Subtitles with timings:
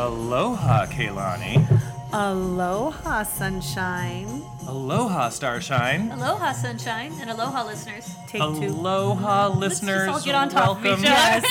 [0.00, 1.60] Aloha, Kaylani.
[2.10, 4.42] Aloha, sunshine.
[4.66, 6.10] Aloha, Starshine.
[6.12, 8.08] Aloha, sunshine, and aloha, listeners.
[8.26, 8.68] Take two.
[8.68, 10.08] Aloha, listeners.
[10.08, 11.04] all get on top of Welcome.
[11.04, 11.46] each other.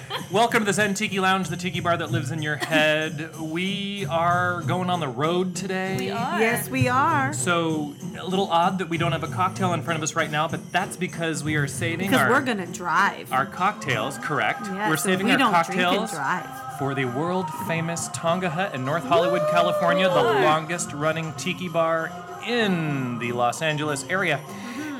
[0.30, 3.38] Welcome to the Zen Tiki Lounge, the tiki bar that lives in your head.
[3.38, 5.96] We are going on the road today.
[5.98, 6.40] We are.
[6.40, 7.34] Yes, we are.
[7.34, 10.30] So, a little odd that we don't have a cocktail in front of us right
[10.30, 13.30] now, but that's because we are saving Because our, we're gonna drive.
[13.30, 14.62] our cocktails, correct?
[14.64, 16.69] Yeah, we're so saving we our don't cocktails drink and drive.
[16.80, 22.10] For the world famous Tonga Hut in North Hollywood, California, the longest running tiki bar
[22.46, 24.40] in the Los Angeles area.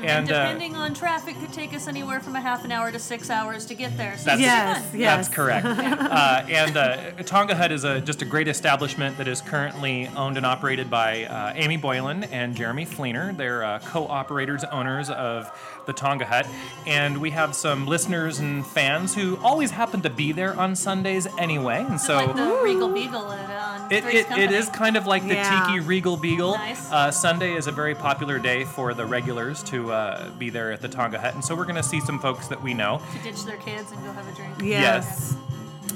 [0.03, 2.91] And And uh, depending on traffic, could take us anywhere from a half an hour
[2.91, 4.17] to six hours to get there.
[4.17, 4.99] So That's- it's Yes, fun.
[4.99, 5.15] yes.
[5.27, 5.65] That's correct.
[5.67, 10.37] uh, and uh, Tonga Hut is a, just a great establishment that is currently owned
[10.37, 13.35] and operated by uh, Amy Boylan and Jeremy Fleener.
[13.35, 15.51] They're uh, co-operators, owners of
[15.85, 16.47] the Tonga Hut.
[16.85, 21.27] And we have some listeners and fans who always happen to be there on Sundays
[21.37, 21.85] anyway.
[21.87, 24.55] And so like the Regal Beagle at, on it, Three's it, it Company.
[24.55, 25.65] is kind of like the Yeah.
[25.67, 26.53] Tiki Regal Beagle.
[26.53, 26.91] Nice.
[26.91, 30.81] Uh, Sunday is a very popular day for the regulars to uh, be there at
[30.81, 31.33] the Tonga Hut.
[31.35, 33.01] And so we're going to see some folks that we know.
[33.17, 34.55] to ditch their kids and go have a drink.
[34.61, 35.35] Yes.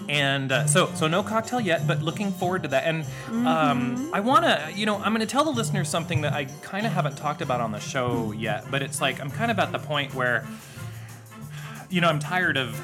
[0.09, 3.05] and uh, so so no cocktail yet but looking forward to that and
[3.47, 6.45] um, i want to you know i'm going to tell the listeners something that i
[6.61, 9.57] kind of haven't talked about on the show yet but it's like i'm kind of
[9.57, 10.45] at the point where
[11.89, 12.79] you know i'm tired of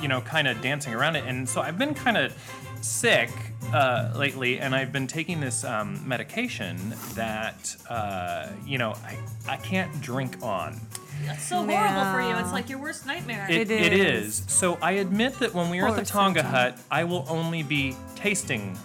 [0.00, 2.32] you know kind of dancing around it and so i've been kind of
[2.80, 3.30] sick
[3.72, 6.76] uh, lately and i've been taking this um, medication
[7.14, 10.80] that uh, you know I, I can't drink on
[11.26, 12.36] That's so horrible for you.
[12.42, 13.46] It's like your worst nightmare.
[13.48, 14.40] it, It it is.
[14.40, 14.44] is.
[14.48, 17.96] So I admit that when we are at the Tonga Hut, I will only be
[18.16, 18.76] tasting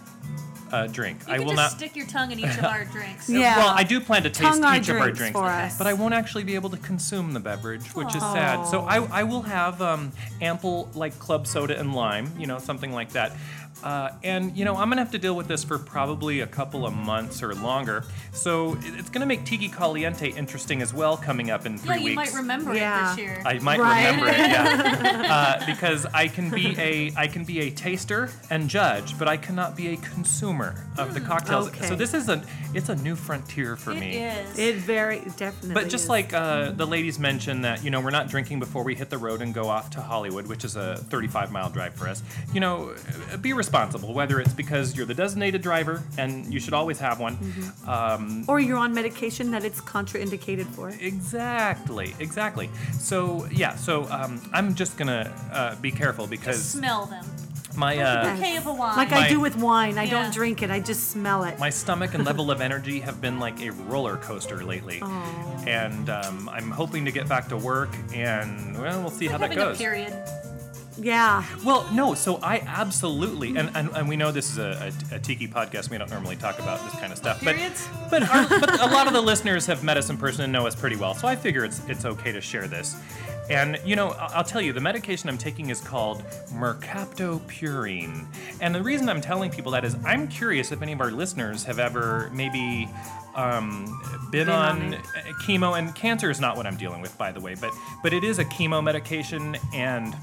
[0.72, 1.18] a drink.
[1.28, 1.72] you I can will just not.
[1.80, 3.28] stick your tongue in each of our drinks.
[3.28, 3.58] Yeah.
[3.58, 5.78] Well, I do plan to taste Tongue our each of our drinks drinks, for us.
[5.80, 8.66] but I won't actually be able to consume the beverage, which is sad.
[8.68, 10.12] So I, I will have um,
[10.42, 13.36] ample like club soda and lime, you know, something like that.
[13.84, 16.86] Uh, and you know, I'm gonna have to deal with this for probably a couple
[16.86, 18.04] of months or longer.
[18.34, 22.04] So it's gonna make Tiki Caliente interesting as well coming up in three yeah, you
[22.06, 22.16] weeks.
[22.16, 23.14] might remember Yeah.
[23.14, 23.42] it this year.
[23.46, 24.06] I might Right.
[24.06, 25.58] remember it, yeah.
[25.62, 29.38] uh, because I can be a I can be a taster and judge, but I
[29.38, 31.68] cannot be a consumer of the cocktails.
[31.70, 31.88] Okay.
[31.88, 34.18] So this is a it's a new frontier for It me.
[34.18, 34.60] It is.
[34.60, 35.74] It very definitely.
[35.74, 36.10] But just is.
[36.10, 39.18] like uh, the ladies mentioned that you know we're not drinking before we hit the
[39.18, 42.22] road and go off to Hollywood, which is a 35 mile drive for us.
[42.54, 42.94] You know,
[43.32, 43.69] uh, be responsible.
[43.74, 47.38] Whether it's because you're the designated driver and you should always have one.
[47.38, 47.90] Mm-hmm.
[47.90, 50.90] Um, or you're on medication that it's contraindicated for.
[50.90, 52.70] Exactly, exactly.
[53.00, 57.24] So yeah, so um, I'm just gonna uh, be careful because Smell them.
[57.78, 58.98] my uh, Okay, of a wine.
[58.98, 59.98] Like My- I do with wine.
[59.98, 60.24] I Yeah.
[60.24, 60.72] don't drink it.
[60.72, 61.60] I just smell it.
[61.60, 65.64] my stomach and level of energy have been like a roller coaster lately, Oh.
[65.68, 69.52] and um, I'm hoping to get back to work, and well, we'll see how that
[69.52, 69.78] Having a goes.
[69.78, 70.14] period.
[71.02, 71.44] Yeah.
[71.66, 75.20] Well, no, so I absolutely, and, and, and we know this is a, a, a
[75.20, 75.90] tiki podcast.
[75.90, 77.56] We don't normally talk about this kind of stuff, but
[78.10, 80.68] but, our, but a lot of the listeners have met us in person and know
[80.68, 81.14] us pretty well.
[81.14, 82.96] So I figure it's it's okay to share this.
[83.50, 86.24] And you know, I'll tell you, the medication I'm taking is called
[86.54, 88.26] mercaptopurine.
[88.62, 91.64] And the reason I'm telling people that is I'm curious if any of our listeners
[91.64, 92.88] have ever maybe
[93.36, 93.86] um,
[94.32, 95.02] been, Been on, on
[95.42, 95.78] chemo.
[95.78, 97.72] And cancer is not what I'm dealing with, by the way, but
[98.04, 100.16] but it is a chemo medication and.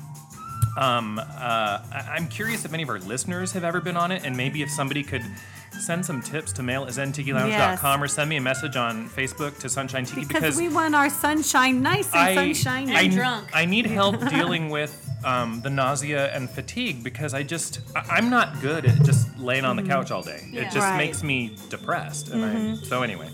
[0.76, 4.22] Um, uh, I- I'm curious if any of our listeners have ever been on it,
[4.24, 5.22] and maybe if somebody could
[5.80, 9.68] send some tips to mail at zentikilounge.com or send me a message on Facebook to
[9.68, 12.94] Sunshine Tiki Because, we want our sunshine nice and I, sunshiny.
[12.96, 13.48] I, And drunk.
[13.54, 18.30] I need help dealing with um, the nausea and fatigue because I just I- I'm
[18.30, 20.46] not good at just laying on the couch all day.
[20.50, 20.62] Yeah.
[20.62, 20.80] It just Mm-hmm.
[20.80, 20.88] Right.
[20.90, 20.98] Mm-hmm.
[20.98, 23.28] makes me depressed, and I, so anyway.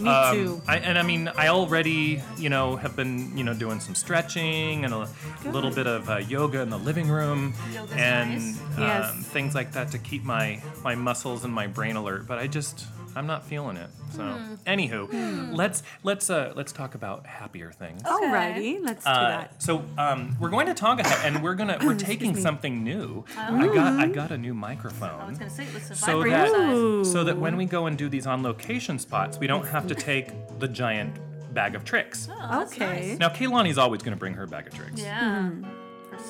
[0.00, 0.62] Me Um, too.
[0.66, 4.84] I, and I mean, I already, you know, have been, you know, doing some stretching
[4.84, 5.08] and a
[5.44, 8.78] little bit of uh, yoga in the living room Yoga's and nice.
[8.78, 8.82] um,
[9.18, 9.26] Yes.
[9.28, 12.26] things like that to keep my my muscles and my brain alert.
[12.26, 13.90] But I just, I'm not feeling it.
[14.12, 14.54] So, Hmm.
[14.66, 18.02] anywho, let's let's uh, let's talk about happier things.
[18.02, 19.62] Alrighty, let's do Uh, that.
[19.62, 23.24] so um, we're going to Tonga Hut, and we're gonna we're taking something new.
[23.36, 25.20] I got I got a new microphone.
[25.20, 27.12] I was gonna say it was so that size.
[27.12, 29.94] So that when we go and do these on location spots, we don't have to
[29.94, 31.14] take the giant
[31.54, 32.28] bag of tricks.
[32.30, 33.08] Oh, that's Okay.
[33.10, 33.18] nice.
[33.18, 35.50] Now, Kaylani's always going to bring her bag of tricks, Yeah.
[35.50, 35.56] For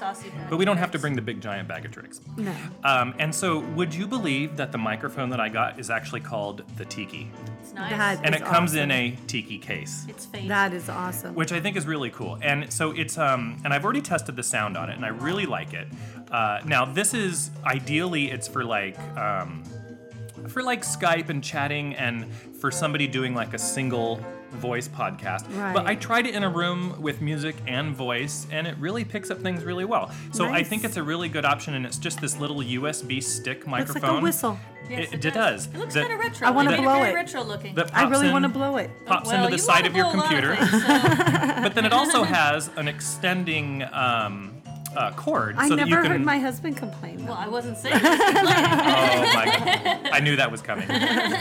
[0.01, 2.21] saucy bag but we don't have to bring the big giant bag of tricks.
[2.37, 2.55] No.
[2.85, 6.63] Um, and so, would you believe that the microphone that I got is actually called
[6.77, 7.31] the Tiki,
[7.63, 7.91] It's nice.
[7.91, 10.07] That- and It's it comes in a Tiki case?
[10.09, 10.49] it's fake.
[10.49, 11.35] That is awesome.
[11.35, 12.39] which I think is really cool.
[12.43, 15.47] And so it's um, and I've already tested the sound on it, and I really
[15.47, 15.87] like it.
[16.31, 19.63] Uh, now this is ideally it's for like um,
[20.49, 25.45] for like Skype and chatting, and for somebody doing like a single voice podcast.
[25.57, 25.73] Right.
[25.75, 29.31] But I tried it in a room with music and voice, and it really picks
[29.31, 30.11] up things really well.
[30.33, 33.67] So I think it's a really good option, and it's just this little USB stick
[33.67, 33.79] microphone.
[33.79, 34.11] Looks microphone.
[34.15, 34.59] like a whistle.
[34.89, 35.67] Yes, It- it does.
[35.67, 36.49] It looks kind of retro.
[36.49, 37.15] I wanna blow it.
[37.15, 37.75] retro looking.
[37.77, 38.91] that I pops really in- want to blow it.
[39.07, 40.57] Pops well, into the side of your blow of computer.
[40.57, 44.60] things, so- but then it also has an extending um,
[44.97, 46.13] uh, cord I so that you never can.
[46.13, 47.25] heard my husband complain.
[47.27, 47.35] well.
[47.37, 47.99] I wasn't saying.
[48.01, 48.47] just keep playing.
[48.47, 50.11] Oh my!
[50.13, 50.89] I knew that was coming.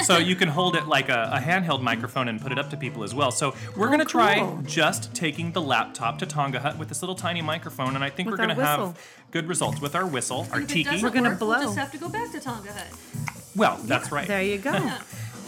[0.04, 2.78] So you can hold it like a, a handheld microphone and put it up to
[2.78, 3.32] people as well.
[3.32, 7.16] So we're Oh, gonna try just taking the laptop to Tonga Hut with this little
[7.16, 9.00] tiny microphone, and I think With we're gonna our have
[9.32, 11.02] good results with our whistle, our tiki.
[11.02, 11.50] We're gonna work, blow.
[11.60, 12.88] We'll just have to go back to Tonga Hut.
[13.56, 14.28] Well, that's right.
[14.28, 14.92] There you go.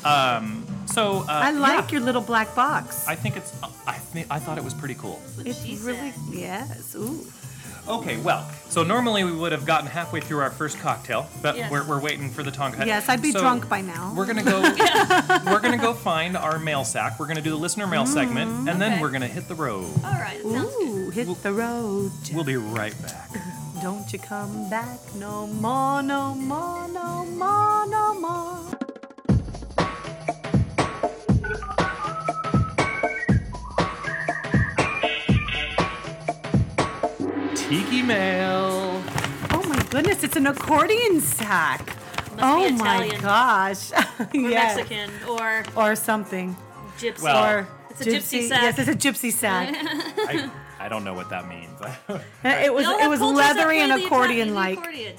[0.03, 3.07] Um, so uh, I like yeah, your little black box.
[3.07, 3.53] I think it's.
[3.85, 5.21] I think I thought it was pretty cool.
[5.45, 6.13] It's really said.
[6.31, 6.95] yes.
[6.95, 7.23] Ooh.
[7.87, 11.71] Okay, well, so normally we would have gotten halfway through our first cocktail, but Yes.
[11.71, 12.87] we're, we're waiting for the Tonga Hut.
[12.87, 14.13] Yes, I'd be So drunk by now.
[14.15, 14.61] We're gonna go.
[15.51, 17.19] we're gonna go find our mail sack.
[17.19, 18.13] We're gonna do the listener mail mm-hmm.
[18.13, 19.91] segment, and then we're gonna hit the road.
[20.03, 20.87] All right, it sounds good.
[20.87, 22.11] Ooh, hit the road.
[22.33, 23.29] We'll be right back.
[23.81, 28.80] Don't you come back no more, no more, no more, no more.
[37.71, 39.01] Tiki mail.
[39.51, 41.85] Oh my goodness, it's an accordion sack.
[42.35, 43.91] Must oh be my Italian gosh.
[44.19, 44.75] or yes.
[44.75, 46.57] Mexican or Or something.
[46.97, 47.23] gypsy.
[47.23, 48.61] Well- Or It's a gypsy sack.
[48.63, 49.69] Yes, it's a gypsy sack.
[49.73, 50.51] I,
[50.81, 51.79] I don't know what that means.
[52.43, 54.77] it was it was leathery and accordion like.
[54.77, 55.15] accordion.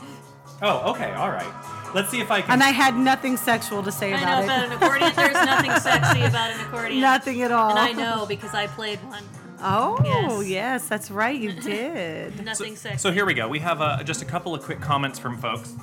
[0.60, 1.94] oh, okay, all right.
[1.94, 2.50] Let's see if I can.
[2.52, 4.44] And I had nothing sexual to say I about know it.
[4.44, 5.12] about an accordion.
[5.16, 7.00] There's nothing sexy about an accordion.
[7.00, 7.70] Nothing at all.
[7.70, 9.24] And I know because I played one.
[9.62, 10.48] Oh, Yes.
[10.48, 12.44] yes, that's right, you did.
[12.44, 12.98] Nothing sexy.
[12.98, 13.48] so here we go.
[13.48, 15.74] We have uh, just a couple of quick comments from folks.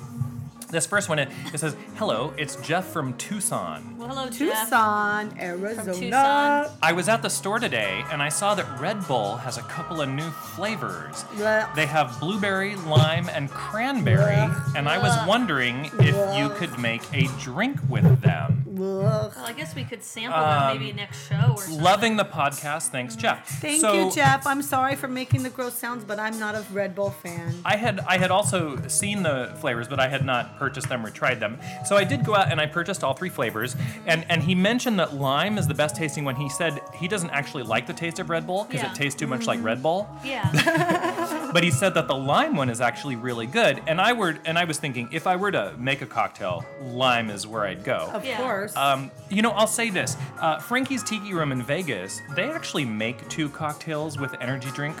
[0.70, 3.96] This first one, it, it says, "Hello, it's Jeff from Tucson.
[3.98, 4.64] well, hello, Jeff.
[4.64, 5.92] Tucson, Arizona.
[5.94, 6.66] Tucson.
[6.82, 10.00] I was at the store today and I saw that Red Bull has a couple
[10.00, 11.24] of new flavors.
[11.34, 11.74] Blech.
[11.74, 15.26] They have blueberry, lime, and cranberry, and I was Blech.
[15.26, 18.64] wondering if you could make a drink with them.
[18.68, 18.76] Ugh.
[18.80, 21.82] Well, I guess we could sample Um, them maybe next show or something.
[21.82, 22.88] Loving the podcast.
[22.88, 23.46] Thanks, Jeff.
[23.60, 24.46] Thank so, you, Jeff.
[24.46, 27.54] I'm sorry for making the gross sounds, but I'm not a Red Bull fan.
[27.64, 31.10] I had I had also seen the flavors, but I had not purchased them or
[31.10, 31.58] tried them.
[31.86, 33.74] So I did go out and I purchased all three flavors.
[34.06, 36.36] And and he mentioned that lime is the best tasting one.
[36.36, 38.90] He said he doesn't actually like the taste of Red Bull because Yeah.
[38.92, 40.08] it tastes too much like Red Bull.
[40.22, 40.46] Yeah.
[41.52, 43.82] But he said that the lime one is actually really good.
[43.88, 47.28] And I were and I was thinking if I were to make a cocktail, lime
[47.28, 48.08] is where I'd go.
[48.12, 48.36] Of Yeah.
[48.36, 48.76] course.
[48.76, 53.28] Um, you know, I'll say this: uh, Frankie's Tiki Room in Vegas, they actually make
[53.28, 54.96] two cocktails with energy drink,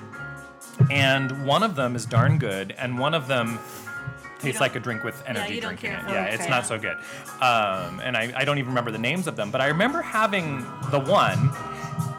[0.90, 3.58] and one of them is darn good, and one of them
[4.40, 6.10] tastes like a drink with energy you don't drink in it.
[6.10, 6.34] Yeah, it.
[6.40, 6.96] it's not so good.
[7.40, 10.60] Um, and I, I don't even remember the names of them, but I remember having
[10.90, 11.50] the one,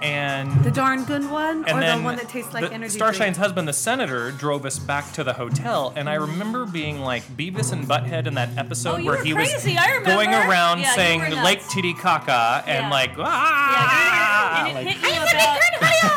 [0.01, 3.37] and the darn good one, and or the one that tastes like energy Starshine's drink?
[3.37, 7.71] husband, the senator, drove us back to the hotel, and I remember being like Beavis
[7.71, 11.21] and Butthead in that episode Oh, where he crazy, was going around Yeah, saying.
[11.43, 12.89] Lake Titicaca and Yeah.
[12.89, 13.23] like yeah.
[13.27, 15.57] ah, And it like- hit you about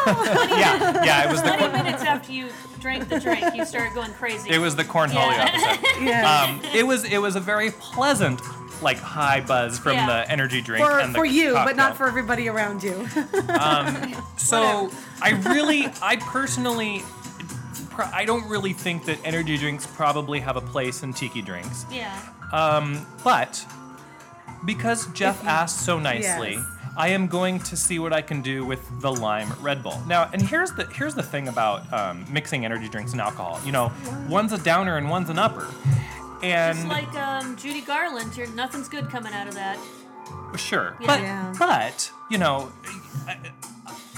[0.59, 2.49] yeah, yeah, it was the 20 cor- minutes after you
[2.85, 4.51] drank the drink, you started going crazy.
[4.51, 5.51] it was the cornholio Yeah.
[5.51, 6.03] episode.
[6.03, 6.43] Yeah.
[6.45, 8.41] Um, it was it was a very pleasant
[8.83, 10.07] like high buzz from Yeah.
[10.07, 13.09] the energy drink for and the for you, but not for everybody around you.
[14.37, 14.91] So
[15.23, 17.03] I really, I personally,
[18.13, 21.87] I don't really think that energy drinks probably have a place in tiki drinks.
[21.91, 22.15] yeah.
[22.53, 23.65] Um, but
[24.67, 26.65] because Jeff asked so nicely, Yes.
[26.97, 30.01] I am going to see what I can do with the lime Red Bull.
[30.07, 33.61] Now, and here's the here's the thing about um, mixing energy drinks and alcohol.
[33.65, 33.93] You know,
[34.29, 35.67] one's a downer and one's an upper.
[36.43, 39.79] And Just like um, Judy Garland, you're, nothing's good coming out of that.
[40.57, 41.07] Sure, Yeah.
[41.07, 41.55] but Yeah.
[41.59, 42.71] but you know,
[43.27, 43.37] I,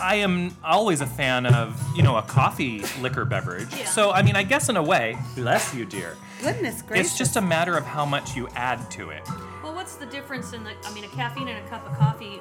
[0.02, 3.68] I am always a fan of you know a coffee liquor beverage.
[3.74, 3.84] Yeah.
[3.86, 6.16] So I mean, I guess in a way, bless you, dear.
[6.42, 7.06] Goodness gracious.
[7.12, 9.22] It's just a matter of how much you add to it.
[9.66, 10.70] Well, what's the difference in the?
[10.84, 12.38] I mean, a caffeine and a cup of coffee,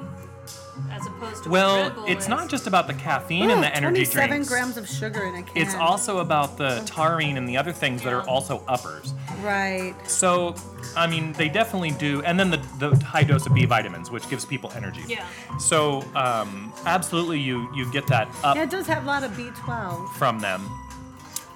[0.92, 2.30] as opposed to Well, it's is.
[2.30, 4.48] not just about the caffeine in Ooh, the energy 27 drinks.
[4.48, 5.60] grams of sugar in a can.
[5.60, 9.16] It's also about the taurine and the other things that are also uppers.
[9.42, 9.96] right.
[10.06, 10.54] So,
[10.96, 12.22] I mean, they definitely do.
[12.22, 15.02] And then the, the high dose of B vitamins, which gives people energy.
[15.08, 15.26] Yeah.
[15.58, 19.32] So, um, absolutely, you you get that up Yeah, it does have a lot of
[19.32, 20.10] B12.
[20.14, 20.70] from them.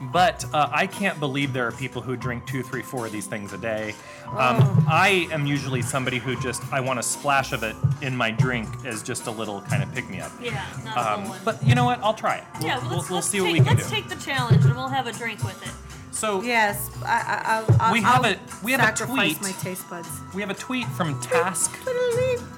[0.02, 3.28] But uh, I can't believe there are people who drink two, three, four of these
[3.28, 3.94] things a day.
[4.28, 4.86] Um, Oh.
[4.90, 8.68] I am usually somebody who just I want a splash of it in my drink
[8.86, 10.32] as just a little kind of pick me up.
[10.42, 11.40] Yeah, not a Um, whole one.
[11.44, 12.00] but you know what?
[12.02, 12.44] I'll try it.
[12.60, 13.96] We'll, yeah, well, let's, we'll let's see take, what we can let's do.
[13.96, 15.72] take the challenge and we'll have a drink with it.
[16.12, 19.42] So Yes, I, I, I'll, We have I'll a- we have a tweet.
[19.42, 20.10] my taste buds.
[20.34, 21.72] we have a tweet from Task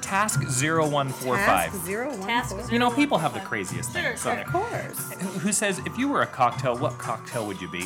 [0.02, 1.46] Task 0145.
[1.46, 4.22] Task zero one Task You know, people have the craziest Sure, things.
[4.22, 4.36] sure.
[4.36, 5.14] don't Of course.
[5.42, 7.86] Who says, if you were a cocktail, what cocktail would you be?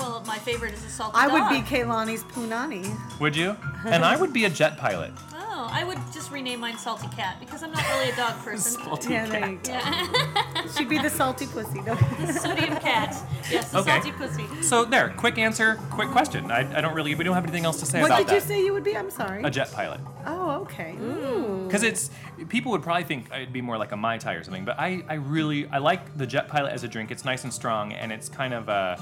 [0.00, 2.88] Well, my favorite is a salty I would be Kaylani's Punani.
[3.20, 3.54] Would you?
[3.84, 5.10] And I would be a jet pilot.
[5.34, 8.82] Oh, I would just rename mine Salty Cat because I'm not really a dog person.
[8.84, 9.64] Salty Yeah, there cat.
[9.64, 9.72] go.
[9.72, 10.66] Yeah.
[10.76, 11.80] She'd be the salty pussy.
[11.80, 11.94] No.
[12.30, 13.16] Sodium cat.
[13.50, 13.90] Yes, the Okay.
[14.02, 14.44] salty pussy.
[14.62, 16.50] So there, quick answer, quick question.
[16.50, 18.14] I, I don't really, we don't have anything else to say about that.
[18.14, 18.48] what about did that.
[18.48, 18.94] you say you would be?
[18.96, 19.42] I'm sorry.
[19.44, 20.00] A jet pilot.
[20.26, 20.94] oh, okay.
[21.00, 21.64] Ooh.
[21.66, 22.10] Because it's
[22.50, 25.02] people would probably think it'd be more like a mai tai or something, but I,
[25.08, 27.10] I really I like the jet pilot as a drink.
[27.10, 28.96] It's nice and strong and it's kind of uh,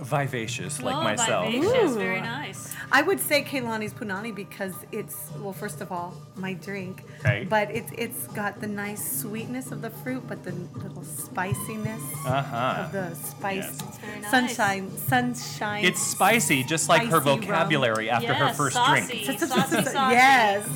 [0.00, 1.50] vivacious like oh, myself.
[1.52, 1.98] Vivacious, Ooh.
[1.98, 2.74] very nice.
[2.90, 7.04] I would say Kaylani's Punani because it's well, first of all, my drink.
[7.20, 7.46] Okay.
[7.48, 12.42] But it's it's got the nice sweetness of the fruit, but the little spiciness Uh
[12.42, 12.82] huh.
[12.84, 13.56] of the spice.
[13.64, 13.80] Yes.
[13.88, 14.30] It's very nice.
[14.30, 15.84] Sunshine, sunshine.
[15.84, 17.40] It's spicy, just like her Spicy rum.
[17.40, 19.24] vocabulary after her first saucy.
[19.24, 19.40] drink.
[19.40, 19.92] Saucy, saucy.
[19.94, 20.68] Yes.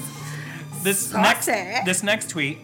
[0.83, 1.51] This Saucy.
[1.53, 2.59] next this next tweet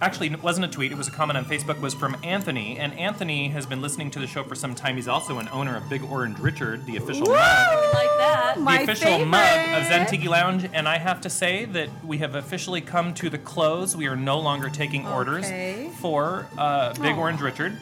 [0.00, 2.92] actually it wasn't a tweet, it was a comment on Facebook was from Anthony, and
[2.98, 4.96] Anthony has been listening to the show for some time.
[4.96, 7.32] He's also an owner of Big Orange Richard, the official Woo!
[7.32, 7.94] mug.
[7.94, 8.52] Like that.
[8.56, 9.88] the My official mug of favorite.
[9.88, 13.38] Zen Tiki Lounge, and I have to say that we have officially come to the
[13.38, 13.96] close.
[13.96, 15.90] We are no longer taking orders Okay.
[16.00, 17.18] for uh, Big Aw.
[17.18, 17.78] Orange Richard.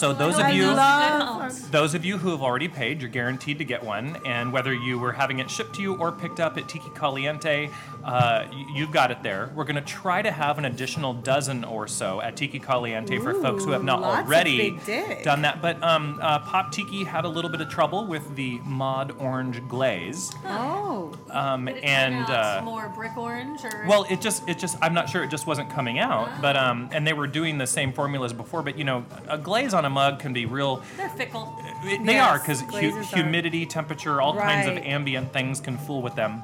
[0.00, 3.58] So those I of you, love- those of you who have already paid, you're guaranteed
[3.58, 4.16] to get one.
[4.24, 7.68] And whether you were having it shipped to you or picked up at Tiki Caliente,
[8.02, 9.52] uh, you've got it there.
[9.54, 13.34] We're going to try to have an additional dozen or so at Tiki Caliente for
[13.42, 14.78] folks who have not already
[15.22, 15.60] done that.
[15.60, 19.66] But um, uh, Pop Tiki had a little bit of trouble with the Mod Orange
[19.68, 20.32] glaze.
[20.46, 21.12] Oh.
[21.28, 25.10] Um, it and uh, more brick orange or well, it just, it just, I'm not
[25.10, 26.40] sure, it just wasn't coming out.
[26.40, 28.62] But um, and they were doing the same formulas before.
[28.62, 30.82] But you know, a glaze on a mug can be real.
[30.96, 31.54] they're fickle.
[31.82, 33.16] It, they Yes, are because are.
[33.16, 36.42] humidity, temperature, all kinds of ambient things can fool with them.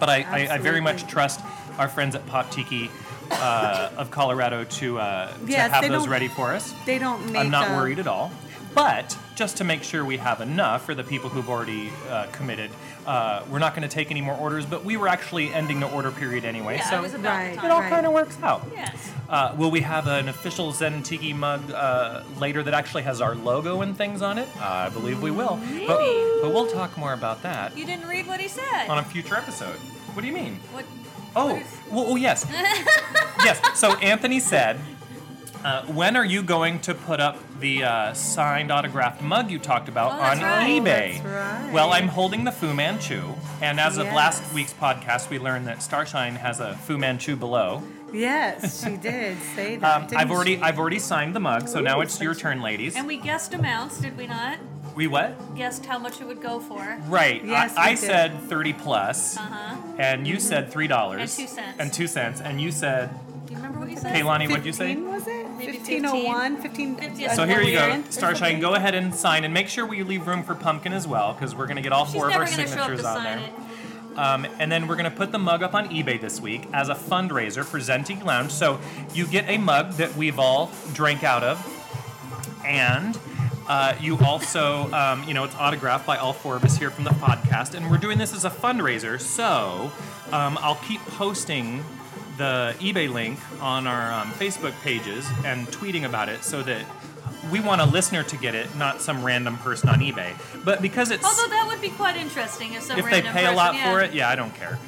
[0.00, 1.40] But I, I, I very much trust
[1.78, 2.90] our friends at Pop Tiki
[3.30, 6.74] uh, of Colorado to uh, Yes, to have those ready for us.
[6.86, 7.36] They don't make.
[7.36, 8.30] I'm not uh, worried at all.
[8.74, 12.70] But just to make sure we have enough for the people who've already uh, committed,
[13.06, 14.66] uh, we're not going to take any more orders.
[14.66, 17.46] But we were actually ending the order period anyway, Yeah, so it was about Right.
[17.52, 17.70] the it time.
[17.72, 17.90] all Right.
[17.90, 18.66] kind of works out.
[18.74, 19.12] Yes.
[19.28, 23.34] Uh, will we have an official Zen Tiki mug uh, later that actually has our
[23.34, 24.48] logo and things on it?
[24.60, 25.56] I believe we will.
[25.56, 26.40] But, Maybe.
[26.42, 28.88] but we'll talk more about that You didn't read what he said.
[28.88, 29.76] on a future episode.
[30.14, 30.60] What do you mean?
[30.72, 30.84] what?
[31.36, 32.46] Oh, what is- well, oh yes.
[33.44, 33.60] yes.
[33.78, 34.78] So Anthony said,
[35.64, 39.88] uh, when are you going to put up the uh, signed autographed mug you talked
[39.88, 40.68] about Oh, on right.
[40.70, 41.22] eBay?
[41.22, 41.72] That's right.
[41.72, 43.22] Well, I'm holding the Fu Manchu,
[43.60, 47.82] and as of last week's podcast, we learned that Starshine has a Fu Manchu below.
[48.12, 49.96] Yes, she did say that.
[49.96, 50.62] Um, didn't I've already she?
[50.62, 52.96] I've already signed the mug, so now it's your turn, ladies.
[52.96, 54.58] And we guessed amounts, did we not?
[54.94, 55.54] we what?
[55.54, 56.98] Guessed how much it would go for.
[57.06, 57.44] Right.
[57.44, 59.76] Yes, I, I said thirty plus, Uh huh.
[59.98, 61.76] and you said three dollars And two cents.
[61.80, 63.10] and two cents, and you said,
[63.48, 64.14] Do you remember what you said?
[64.14, 64.94] Kaylani, what'd you say?
[64.94, 65.48] 15 was it?
[65.56, 66.96] Maybe 1501, 15.
[66.96, 68.60] 50, uh, So here you go, 10 or Starshine.
[68.60, 71.54] Go ahead and sign, and make sure we leave room for Pumpkin as well, because
[71.54, 73.38] we're gonna get all She's four of our gonna show up signatures to on sign
[73.38, 73.48] there.
[73.48, 74.18] it.
[74.18, 76.94] Um, and then we're gonna put the mug up on eBay this week as a
[76.94, 78.50] fundraiser for Zen Tiki Lounge.
[78.50, 78.80] So
[79.14, 81.58] you get a mug that we've all drank out of,
[82.66, 83.18] and
[83.66, 87.04] uh, you also, um, you know, it's autographed by all four of us here from
[87.04, 89.18] the podcast, and we're doing this as a fundraiser.
[89.18, 89.90] So
[90.32, 91.82] um, I'll keep posting
[92.38, 96.84] the eBay link on our um, Facebook pages and tweeting about it, so that
[97.52, 100.32] we want a listener to get it, not some random person on eBay.
[100.64, 103.46] But because it's Although that would be quite interesting if some if they random pay
[103.46, 103.92] a lot yeah.
[103.92, 104.78] for it, yeah, I don't care.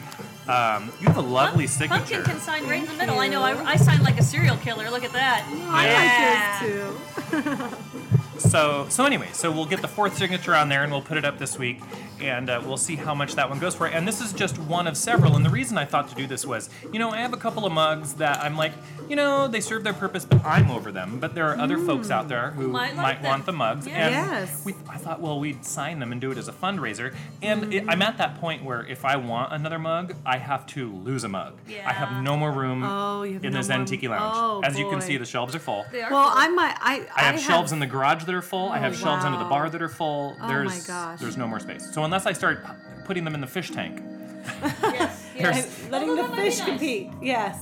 [0.49, 2.15] Um, you have a lovely Pump- signature.
[2.17, 3.19] Pumpkin can sign right in the middle.
[3.19, 3.43] I know.
[3.43, 4.91] I, I signed like a serial killer.
[4.91, 5.47] Look at that.
[5.69, 8.17] I like yours too.
[8.51, 11.25] So, so anyway, so we'll get the fourth signature on there, and we'll put it
[11.25, 11.81] up this week,
[12.21, 13.87] and uh, we'll see how much that one goes for.
[13.87, 15.37] And this is just one of several.
[15.37, 17.65] And the reason I thought to do this was, you know, I have a couple
[17.65, 18.73] of mugs that I'm like,
[19.09, 21.21] you know, they serve their purpose, but I'm over them.
[21.21, 23.31] But there are other folks out there who Might might, like them.
[23.31, 24.07] want the mugs, Yeah.
[24.07, 24.65] and Yes.
[24.65, 27.15] we, I thought, well, we'd sign them and do it as a fundraiser.
[27.43, 30.93] And it, I'm at that point where if I want another mug, I have to
[30.93, 31.55] lose a mug.
[31.69, 31.89] Yeah.
[31.89, 34.35] I have no more room Oh, you have in no the Zen Tiki Lounge.
[34.37, 35.87] oh, As you can see, the shelves are full.
[35.93, 36.39] They are Well, cool.
[36.43, 36.77] I might.
[36.81, 38.69] I, I have shelves in the garage that are full.
[38.71, 40.37] I have Oh, shelves under the bar that are full.
[40.41, 41.21] Oh there's my gosh.
[41.21, 41.93] there's no more space.
[41.93, 42.65] So unless I start
[43.05, 44.01] putting them in the fish tank,
[44.83, 45.89] yes, There's- yes.
[45.91, 46.69] letting the that might be fish nice.
[46.69, 47.11] compete.
[47.23, 47.57] Yes.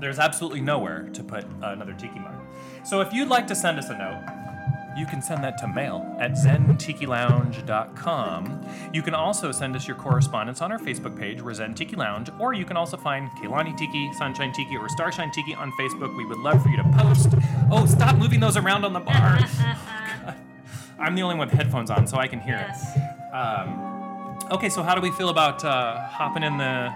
[0.00, 2.34] there's absolutely nowhere to put another tiki mug.
[2.84, 4.22] So if you'd like to send us a note,
[4.96, 8.68] you can send that to mail at zentikilounge.com.
[8.92, 12.30] You can also send us your correspondence on our Facebook page, we're Zen Tiki Lounge,
[12.38, 16.16] or you can also find Kaylani Tiki, Sunshine Tiki, or Starshine Tiki on Facebook.
[16.16, 17.30] We would love for you to post.
[17.72, 19.40] Oh, stop moving those around on the bar.
[21.04, 22.96] I'm the only one with headphones on, so I can hear Yes.
[22.96, 23.34] it.
[23.34, 26.92] Um, okay, so how do we feel about uh, hopping in the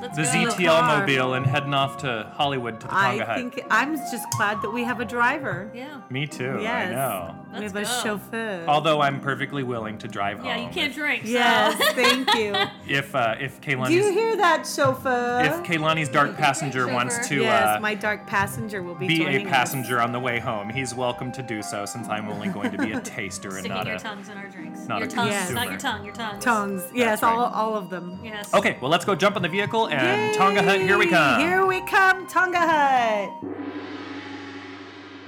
[0.00, 0.22] Let's the.
[0.24, 1.00] ZTL car.
[1.00, 3.36] mobile and heading off to Hollywood to the Tonga I Hut.
[3.38, 5.70] think I'm just glad that we have a driver.
[5.74, 6.00] Yeah.
[6.10, 6.58] Me too.
[6.60, 6.90] Yes.
[6.90, 7.41] I know.
[7.52, 8.02] We Let's have a go.
[8.18, 8.64] chauffeur.
[8.66, 10.46] Although I'm perfectly willing to drive home.
[10.46, 11.24] Yeah, you can't drink.
[11.24, 11.30] So.
[11.32, 12.54] yes, thank you.
[12.88, 15.42] If uh, if Do you hear that, chauffeur?
[15.44, 19.24] if Kaylani's dark passenger wants to yes, uh, my dark passenger will be be a
[19.24, 19.50] joining us.
[19.52, 22.78] passenger on the way home, he's welcome to do so since I'm only going to
[22.78, 23.98] be a taster and Sticking not your a.
[24.00, 24.80] tongues in our drinks.
[24.88, 25.54] not your a tongues, consumer.
[25.54, 26.04] not your tongue.
[26.04, 26.44] Your tongues.
[26.44, 26.82] Tongues.
[26.92, 27.32] Yes, right.
[27.32, 28.18] all, all of them.
[28.22, 28.52] Yes.
[28.52, 30.36] Okay, well let's go jump in the vehicle and Yay!
[30.38, 31.40] Tonga Hut, here we come.
[31.40, 33.30] Here we come, Tonga Hut.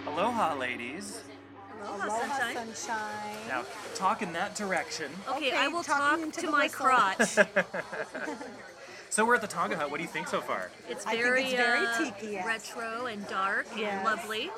[0.06, 1.20] Aloha, ladies.
[2.04, 2.74] Aloha, sunshine.
[2.74, 3.48] sunshine.
[3.48, 3.62] Now
[3.94, 5.10] talk in that direction.
[5.28, 6.86] Okay, Okay, I will talk into to my whistle.
[6.86, 7.38] crotch.
[9.10, 9.92] So we're at the Tonga Hut.
[9.92, 10.72] What do you think so far?
[10.88, 12.44] It's very, it's very uh, tiki, yes.
[12.44, 13.94] retro and dark Yes.
[13.94, 14.50] and lovely.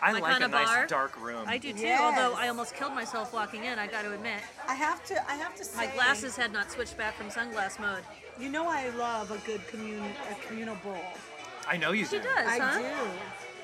[0.00, 0.86] I My like kind a of nice bar.
[0.86, 1.44] dark room.
[1.46, 2.00] I do too, Yes.
[2.00, 4.40] although I almost killed myself walking in, I got to admit.
[4.66, 5.30] I have to.
[5.30, 5.76] I have to say.
[5.86, 8.02] My glasses had not switched back from sunglass mode.
[8.40, 10.96] You know, I love a good commun a communal bowl.
[11.68, 12.22] I know you She do.
[12.22, 12.78] does, I huh?
[12.78, 13.10] do.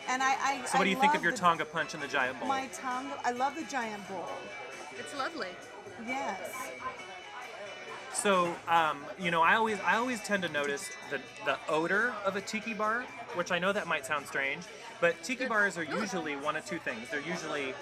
[0.08, 0.36] And I.
[0.40, 2.48] I So what do you think of your the- Tonga punch in the giant bowl?
[2.48, 3.10] My tongue.
[3.24, 4.28] I love the giant bowl.
[4.98, 5.48] It's lovely.
[6.06, 6.38] Yes.
[8.12, 12.36] So, um, you know, I always I always tend to notice the the odor of
[12.36, 14.64] a tiki bar, which I know that might sound strange,
[15.00, 17.08] but tiki bars are usually one of two things.
[17.10, 17.74] They're usually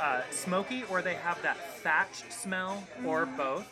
[0.00, 3.66] uh, smoky, or they have that thatch smell, or both.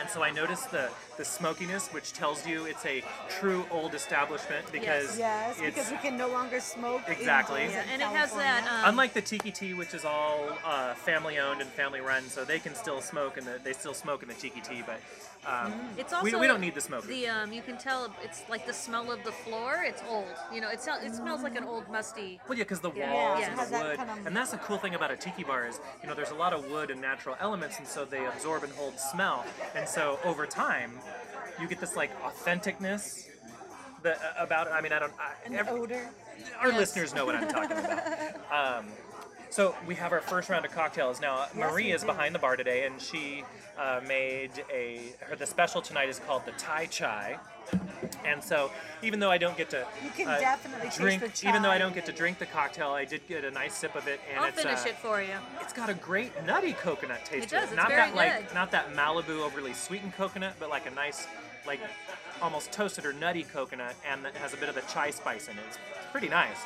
[0.00, 4.64] And so I notice the the smokiness, which tells you it's a true old establishment
[4.70, 5.56] because Yes.
[5.60, 7.02] it's Because we can no longer smoke.
[7.08, 7.62] Exactly.
[7.64, 8.62] Yeah, in and it has that.
[8.62, 12.60] Um, Unlike the Tiki-Ti, which is all uh, family owned and family run, so they
[12.60, 15.00] can still smoke and the, they still smoke in the Tiki-Ti, but
[15.44, 17.04] um, It's we, also we don't need the smoke.
[17.06, 19.82] The um, you can tell it's like the smell of the floor.
[19.84, 20.26] It's old.
[20.54, 22.38] You know, it sounds it smells like an old musty.
[22.48, 24.52] Well, yeah, because the walls Yeah, and the has that wood, kind of- and that's
[24.52, 26.90] the cool thing about a tiki bar is, you know, there's a lot of wood
[26.92, 29.27] and natural elements, and so they absorb and hold smell,
[29.74, 30.92] and so over time,
[31.60, 33.28] you get this like authenticness
[34.02, 34.72] that, about it.
[34.72, 35.12] I mean, I don't.
[35.18, 36.08] I, An every- odor.
[36.60, 36.78] our Yes.
[36.78, 38.04] listeners know what I'm talking about.
[38.78, 38.86] Um,
[39.50, 41.46] so we have our first round of cocktails now.
[41.54, 42.06] Marie is do.
[42.08, 43.44] behind the bar today, and she
[43.78, 45.00] uh, made a.
[45.20, 47.38] Her the special tonight is called the Thai Chai.
[48.24, 48.70] And so,
[49.02, 51.70] even though I don't get to You can uh, definitely taste drink, the even though
[51.70, 54.20] I don't get to drink the cocktail, I did get a nice sip of it,
[54.30, 55.34] and I'll it's finish uh, it for you.
[55.60, 57.66] it's got a great nutty coconut taste to does, it.
[57.68, 58.54] it's Not very that like good.
[58.54, 61.26] not that Malibu overly sweetened coconut, but like a nice
[61.66, 61.80] like
[62.42, 65.54] almost toasted or nutty coconut, and it has a bit of the chai spice in
[65.56, 65.62] it.
[65.68, 65.78] It's
[66.12, 66.58] pretty nice.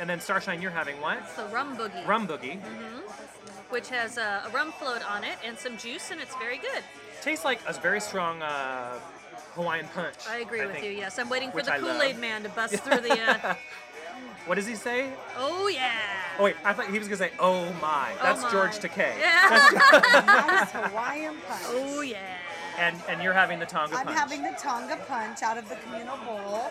[0.00, 1.18] And then Starshine, you're having what?
[1.18, 2.60] It's the rum boogie, Rum boogie.
[2.60, 2.98] Mm-hmm.
[3.70, 6.82] which has a, a rum float on it and some juice, and it's very good.
[7.22, 8.98] Tastes like a very strong uh,
[9.54, 10.14] Hawaiian punch.
[10.28, 10.84] I agree with think.
[10.84, 10.90] you.
[10.92, 13.20] Yes, I'm waiting for the Kool Aid Man to bust through the.
[13.20, 13.54] Uh,
[14.46, 15.10] What does he say?
[15.38, 15.90] oh yeah.
[16.38, 18.50] Oh wait, I thought he was gonna say, "Oh my." That's my.
[18.50, 19.18] George Takei.
[19.18, 19.70] Yeah.
[20.26, 21.62] nice Hawaiian punch.
[21.68, 22.18] oh yeah.
[22.78, 24.06] And and you're having the Tonga Punch.
[24.06, 26.70] I'm having the Tonga punch out of the communal bowl,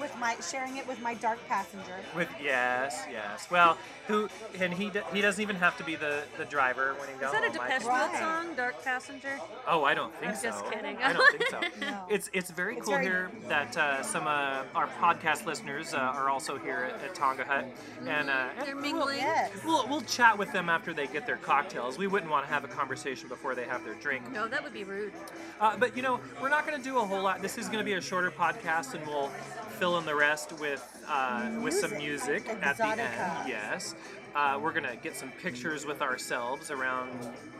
[0.00, 1.94] with my sharing it with my dark passenger.
[2.14, 3.48] With yes, yes.
[3.50, 7.14] Well, who and he he doesn't even have to be the, the driver when he
[7.16, 7.60] goes Is that a home.
[7.60, 8.18] I- Depeche Mode Right.
[8.18, 9.38] song, Dark Passenger?
[9.66, 10.42] Oh, I don't think I'm so.
[10.50, 10.96] just kidding.
[10.98, 11.60] I don't think so.
[11.80, 12.04] No.
[12.10, 15.98] It's it's very It's cool very- here that uh, some uh, our podcast listeners uh,
[15.98, 17.64] are also here at, at Tonga Hut,
[18.06, 19.18] and, uh, They're and mingling.
[19.18, 19.50] Yes.
[19.64, 21.98] We'll, we'll we'll chat with them after they get their cocktails.
[21.98, 24.30] We wouldn't want to have a conversation before they have their drink.
[24.32, 25.12] No, that would be rude.
[25.60, 27.42] Uh, but you know, we're not going to do a whole lot.
[27.42, 29.30] This is going to be a shorter podcast, and we'll
[29.78, 33.00] fill in the rest with uh, with some music at the end.
[33.48, 33.94] Yes,
[34.34, 37.10] uh, we're going to get some pictures with ourselves around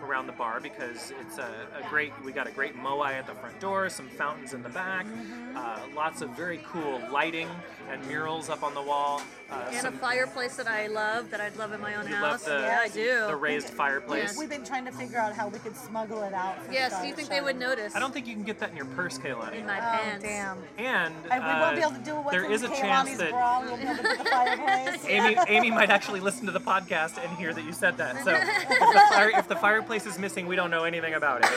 [0.03, 1.51] around the bar because it's a,
[1.83, 2.13] a great.
[2.25, 5.57] We got a great moai at the front door, some fountains in the back, Mm-hmm.
[5.57, 7.49] uh, lots of very cool lighting
[7.91, 9.23] and murals up on the wall.
[9.51, 12.47] Uh, And a fireplace that I love, that I'd love in my own You house.
[12.47, 13.27] love the- yeah, I do.
[13.29, 14.25] the raised fireplace.
[14.25, 14.37] Yes.
[14.39, 16.63] We've been trying to figure out how we could smuggle it out.
[16.67, 17.97] For yes, do you think they would notice?
[17.97, 19.61] I don't think you can get that in your purse, Kaylani.
[19.61, 20.23] In my Oh pants.
[20.23, 20.59] damn!
[20.77, 22.79] And And we uh, won't be able to do what's there in is a Kaylani's
[22.81, 23.61] chance that bra.
[23.61, 25.05] We'll be able to do the fireplace.
[25.09, 28.23] Amy, Amy might actually listen to the podcast and hear that you said that.
[28.25, 31.51] So if the, fire, if the fireplace is missing, we don't know anything about it.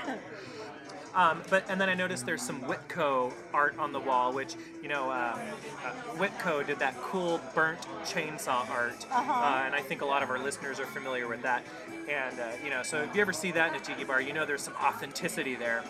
[1.14, 4.88] um, but and then I noticed there's some Witco art on the wall, which you
[4.88, 5.38] know uh,
[5.84, 9.32] uh, Witco did that cool burnt chainsaw art, Uh-huh.
[9.32, 11.62] uh, and I think a lot of our listeners are familiar with that.
[12.08, 14.32] And uh, you know, so if you ever see that in a tiki bar, you
[14.32, 15.82] know there's some authenticity there.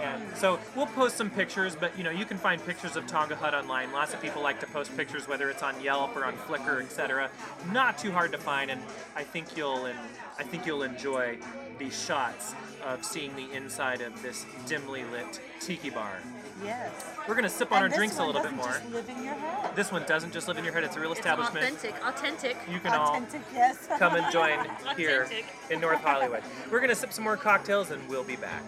[0.00, 3.36] And so we'll post some pictures, but you know you can find pictures of Tonga
[3.36, 3.92] Hut online.
[3.92, 7.30] Lots of people like to post pictures, whether it's on Yelp or on Flickr, etc.
[7.72, 8.80] Not too hard to find, and
[9.14, 9.96] I think you'll en-
[10.38, 11.38] I think you'll enjoy
[11.78, 16.16] these shots of seeing the inside of this dimly lit tiki bar.
[16.64, 16.92] Yes.
[17.28, 18.66] We're gonna sip on and our drinks a little bit doesn't more.
[18.68, 19.74] Just live in your head.
[19.74, 21.64] This one doesn't just live in your head; it's a real It's establishment.
[21.66, 21.94] authentic.
[22.06, 22.56] Authentic.
[22.70, 23.88] You can all Authentic, yes.
[23.98, 24.58] come and join
[24.96, 25.46] here Authentic.
[25.70, 26.42] in North Hollywood.
[26.70, 28.62] We're gonna sip some more cocktails, and we'll be back.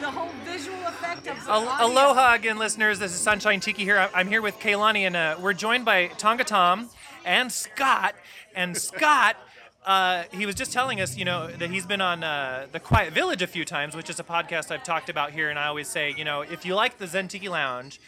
[0.00, 2.98] the whole visual effect of the Al- Aloha again, listeners.
[2.98, 3.98] This is Sunshine Tiki here.
[3.98, 6.88] I- I'm here with Kaylani, and uh, we're joined by Tonga Tom
[7.24, 8.14] and Scott.
[8.54, 9.36] And Scott,
[9.86, 13.12] uh, he was just telling us, you know, that he's been on uh, the Quiet
[13.12, 15.48] Village a few times, which is a podcast I've talked about here.
[15.48, 18.00] And I always say, you know, if you like the Zen Tiki Lounge,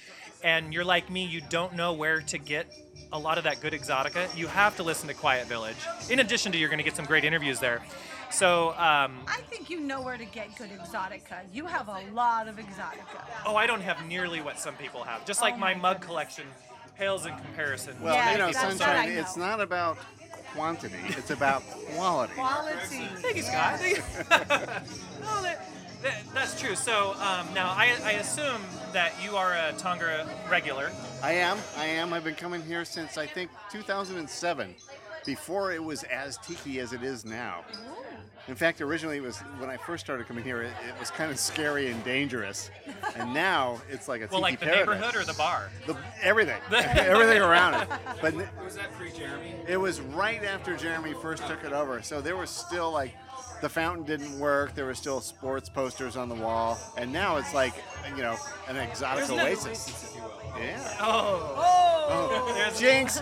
[0.44, 2.66] and you're like me, you don't know where to get
[3.12, 5.76] a lot of that good exotica, you have to listen to Quiet Village.
[6.10, 7.80] In addition to, you're going to get some great interviews there.
[8.30, 11.42] So, um, I think you know where to get good exotica.
[11.52, 13.22] You have a lot of exotica.
[13.46, 15.24] Oh, I don't have nearly what some people have.
[15.26, 16.46] Just like Oh my, my mug collection
[16.96, 17.94] pales in comparison.
[18.00, 19.10] Well, Yeah, you know, sunshine.
[19.10, 19.98] It's not about
[20.52, 21.62] quantity; it's about
[21.94, 22.34] quality.
[22.34, 22.76] Quality.
[23.16, 23.80] Thank you, Scott.
[23.80, 25.68] no, that,
[26.02, 26.74] that, that's true.
[26.74, 28.60] So um, now I, I assume
[28.92, 30.90] that you are a Tonga regular.
[31.22, 31.58] I am.
[31.76, 32.12] I am.
[32.12, 34.74] I've been coming here since I think 2007,
[35.24, 37.64] before it was as tiki as it is now.
[38.48, 40.62] In fact, originally it was when I first started coming here.
[40.62, 42.70] It, it was kind of scary and dangerous,
[43.14, 44.86] and now it's like a Well, tiki like the paradise.
[44.88, 45.70] neighborhood or the bar.
[45.86, 47.88] The, everything, everything around it.
[48.20, 49.54] But Was that pre-Jeremy?
[49.68, 53.14] it was right after Jeremy first took it over, so there was still like
[53.62, 54.74] the fountain didn't work.
[54.74, 57.72] There were still sports posters on the wall, and now it's like
[58.14, 58.36] you know
[58.68, 59.66] an exotic There's oasis.
[59.66, 60.60] oasis, if you will.
[60.60, 60.96] Yeah.
[61.00, 61.54] Oh.
[61.56, 62.54] Oh.
[62.54, 63.20] There's, Jinx,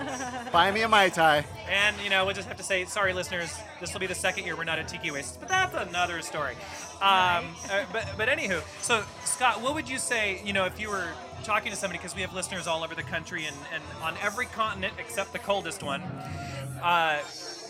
[0.51, 1.45] buy me a mai tai.
[1.69, 3.55] and you know we'll just have to say sorry, listeners.
[3.79, 6.55] This will be the second year we're not at Tiki Oasis, but that's another story.
[7.01, 10.41] Um, uh, but but anywho, so Scott, what would you say?
[10.45, 11.09] You know, if you were
[11.45, 14.47] talking to somebody, because we have listeners all over the country and, and on every
[14.47, 16.03] continent except the coldest one.
[16.83, 17.19] Uh,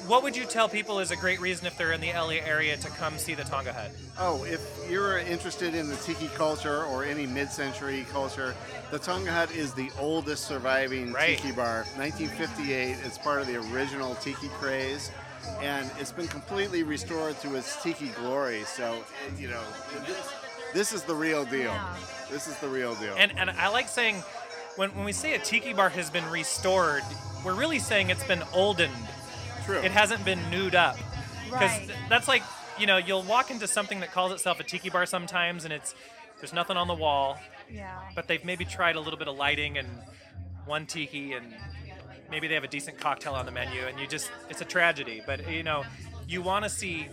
[0.07, 2.77] what would you tell people is a great reason if they're in the LA area
[2.77, 3.91] to come see the Tonga Hut?
[4.19, 4.61] Oh, if
[4.91, 8.55] you're interested in the tiki culture or any mid-century culture,
[8.91, 11.39] the Tonga Hut is the oldest surviving Right.
[11.39, 11.87] tiki bar.
[11.97, 12.97] 1958.
[13.05, 15.11] It's part of the original tiki craze,
[15.61, 18.65] and it's been completely restored to its tiki glory.
[18.65, 19.05] So,
[19.39, 19.63] you know,
[20.75, 21.75] this is the real deal.
[22.31, 23.15] This is the real deal.
[23.17, 24.23] And and I like saying
[24.77, 27.03] when when we say a tiki bar has been restored,
[27.45, 28.93] we're really saying it's been oldened.
[29.65, 29.79] True.
[29.79, 30.97] It hasn't been nude up.
[31.45, 31.91] Because Right.
[32.09, 32.43] that's like,
[32.79, 35.95] you know, you'll walk into something that calls itself a tiki bar sometimes and it's
[36.41, 37.99] there's nothing on the wall, Yeah.
[38.15, 39.89] but they've maybe tried a little bit of lighting and
[40.65, 41.55] one tiki and
[42.31, 45.23] maybe they have a decent cocktail on the menu and you just it's a tragedy.
[45.27, 45.85] But you know,
[46.29, 47.09] you want to see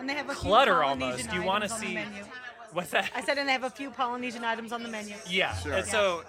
[0.00, 1.32] And they have a clutter Polynesian almost.
[1.34, 2.30] You want to items on the see
[2.72, 3.10] what's that?
[3.14, 5.14] I said, and they have a few Polynesian items on the menu.
[5.28, 5.54] yeah.
[5.56, 5.74] Sure.
[5.74, 6.24] And so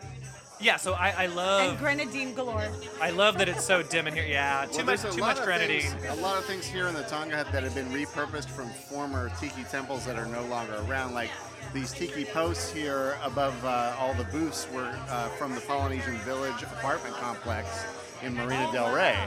[0.60, 2.68] yeah, so I, I love And grenadine galore.
[3.02, 4.26] I love that it's so dim in here.
[4.26, 5.82] Yeah, too Well, much, too much grenadine.
[5.92, 8.70] things- A lot of things here in the Tonga Hut that have been repurposed from
[8.70, 11.14] former tiki temples that are no longer around.
[11.14, 11.30] Like
[11.74, 16.64] these tiki posts here above uh, all the booths were uh, from the Polynesian Village
[16.64, 17.86] apartment complex
[18.24, 19.18] in Marina Del Rey.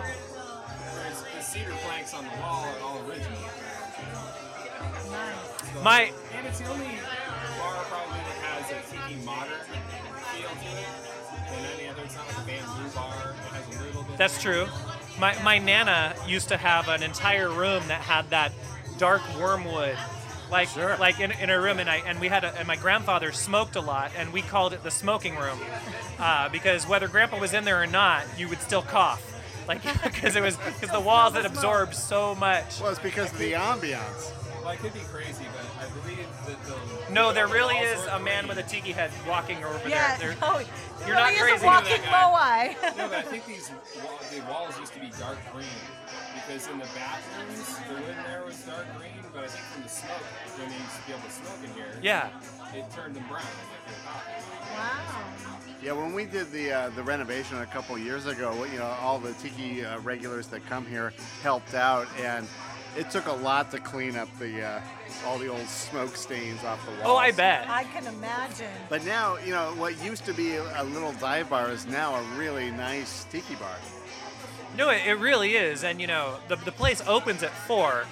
[0.95, 3.39] There's the cedar planks on the wall are all original.
[5.11, 5.83] Nice.
[5.85, 6.87] My And it's the only
[7.59, 9.53] bar probably that has a tiki modern
[14.19, 14.67] that's true.
[15.19, 18.53] My my nana used to have an entire room that had that
[18.99, 19.97] dark wormwood.
[20.51, 20.97] Like, Sure.
[20.97, 23.77] like in, in a room, and I and we had a, and my grandfather smoked
[23.77, 25.59] a lot, and we called it the smoking room,
[26.19, 29.21] uh, because whether Grandpa was in there or not, you would still cough,
[29.69, 32.81] like because it was because the walls had absorbed so much.
[32.81, 34.33] Well, it's because of the ambiance.
[34.69, 36.63] Well, I could be crazy, but I believe that
[37.09, 37.11] the.
[37.15, 40.19] No, there really is a man with a tiki head walking over Yeah.
[40.19, 40.29] there.
[40.35, 40.61] There- Oh,
[41.07, 41.65] You're no, not he is crazy.
[41.65, 42.77] a walking That guy.
[42.77, 42.97] moai.
[42.99, 43.71] No, but I think these
[44.05, 45.65] wa- the walls used to be dark green
[46.35, 49.89] because in the bathrooms the wood there was dark green, but I think from the
[49.89, 50.21] smoke
[50.59, 52.29] when they used to be able to smoke in here, Yeah.
[52.75, 54.77] it turned them brown like they were coffee.
[54.77, 55.59] wow.
[55.81, 59.19] Yeah, when we did the uh, the renovation a couple years ago, you know, all
[59.19, 62.47] the tiki uh, regulars that come here helped out, and
[62.97, 64.81] it took a lot to clean up the uh,
[65.27, 67.03] all the old smoke stains off the walls.
[67.05, 67.69] Oh, I bet.
[67.69, 68.71] I can imagine.
[68.89, 72.23] But now, you know, what used to be a little dive bar is now a
[72.39, 73.77] really nice tiki bar.
[74.77, 75.83] No, it, it really is.
[75.83, 78.05] And, you know, the, the place opens at 4,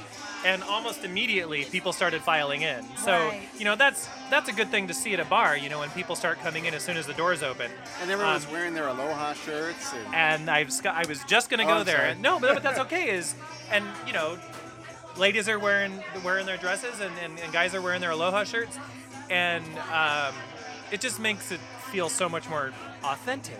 [0.44, 2.82] and almost immediately people started filing in.
[2.96, 3.42] So, Right.
[3.58, 5.90] you know, that's that's a good thing to see at a bar, you know, when
[5.90, 7.70] people start coming in as soon as the doors open.
[8.00, 9.92] And everyone's Um, wearing their aloha shirts.
[9.92, 11.96] And, And I've, I was just going to Oh, go I'm there.
[11.96, 12.14] sorry.
[12.20, 13.10] No, but, but that's okay.
[13.10, 13.34] Is
[13.70, 14.38] And, you know,
[15.18, 18.78] ladies are wearing wearing their dresses, and, and, and guys are wearing their aloha shirts.
[19.30, 20.34] And um,
[20.92, 22.72] it just makes it feel so much more
[23.04, 23.58] authentic.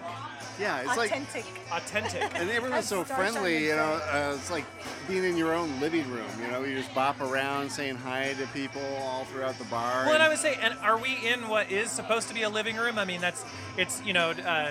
[0.61, 1.45] yeah, it's like, Authentic.
[1.73, 2.23] Authentic.
[2.41, 4.01] and everyone's so friendly, you know.
[4.11, 4.65] Uh, it's like
[5.09, 6.29] being in your own living room.
[6.41, 10.05] You know, you just bop around saying hi to people all throughout the bar.
[10.05, 12.49] Well, and I would say, and are we in what is supposed to be a
[12.49, 12.99] living room?
[12.99, 13.45] I mean, that's
[13.77, 14.71] it's you know uh,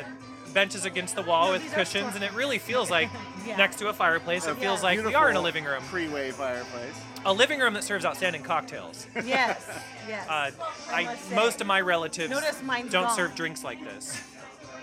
[0.55, 3.09] benches against the wall with cushions, and it really feels like
[3.45, 3.57] Yeah.
[3.57, 4.47] next to a fireplace.
[4.47, 5.83] It feels like we are in a living room.
[5.83, 6.95] Freeway fireplace.
[7.27, 9.05] A living room that serves outstanding cocktails.
[9.23, 9.69] Yes,
[10.07, 10.27] yes.
[10.27, 10.49] Uh,
[10.91, 11.35] I, must say.
[11.35, 13.15] most of my relatives Notice mine's don't gone.
[13.15, 14.19] serve drinks like this.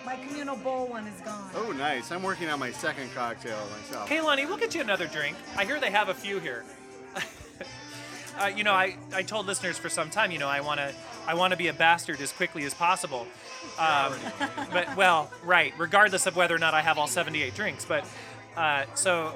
[0.06, 1.50] my communal bowl one is gone.
[1.56, 2.12] Oh, nice.
[2.12, 4.08] I'm working on my second cocktail myself.
[4.08, 5.36] Kaylani, we'll get you another drink.
[5.56, 6.64] I hear they have a few here.
[8.40, 10.92] uh, you know, I, I told listeners for some time, you know, I want to
[11.26, 13.26] I want to be a bastard as quickly as possible.
[13.82, 14.14] Um,
[14.72, 17.84] but well, right, regardless of whether or not I have all 78 drinks.
[17.84, 18.06] But
[18.56, 19.32] uh, so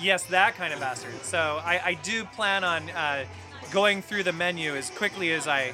[0.00, 1.14] yes, that kind of bastard.
[1.22, 3.24] So I, I do plan on uh,
[3.70, 5.72] going through the menu as quickly as I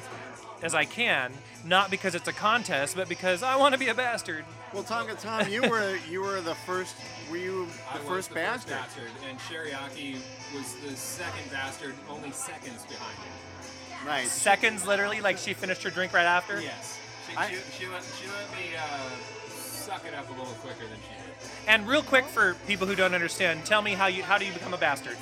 [0.61, 1.33] as I can.
[1.63, 4.45] Not because it's a contest, but because I want to be a bastard.
[4.73, 6.95] Well, Tonga Tom, you were you were the first.
[7.29, 8.77] Were you I the was first the bastard?
[8.77, 10.15] First bastard, and Sheriaki
[10.55, 14.07] was the second bastard, only seconds behind me.
[14.07, 14.27] Right.
[14.27, 16.59] Seconds, literally, like she finished her drink right after.
[16.59, 16.99] Yes.
[17.31, 19.09] She, I- she, she, let, she let me uh,
[19.49, 21.51] suck it up a little quicker than she did.
[21.67, 24.53] And real quick for people who don't understand, tell me how you how do you
[24.53, 25.17] become a bastard?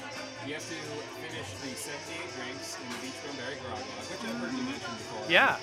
[0.47, 0.75] You have to
[1.21, 4.79] finish the 78 drinks in the Beach Berry Grog Log, which I've heard you mention
[4.97, 5.29] before.
[5.31, 5.57] Yeah,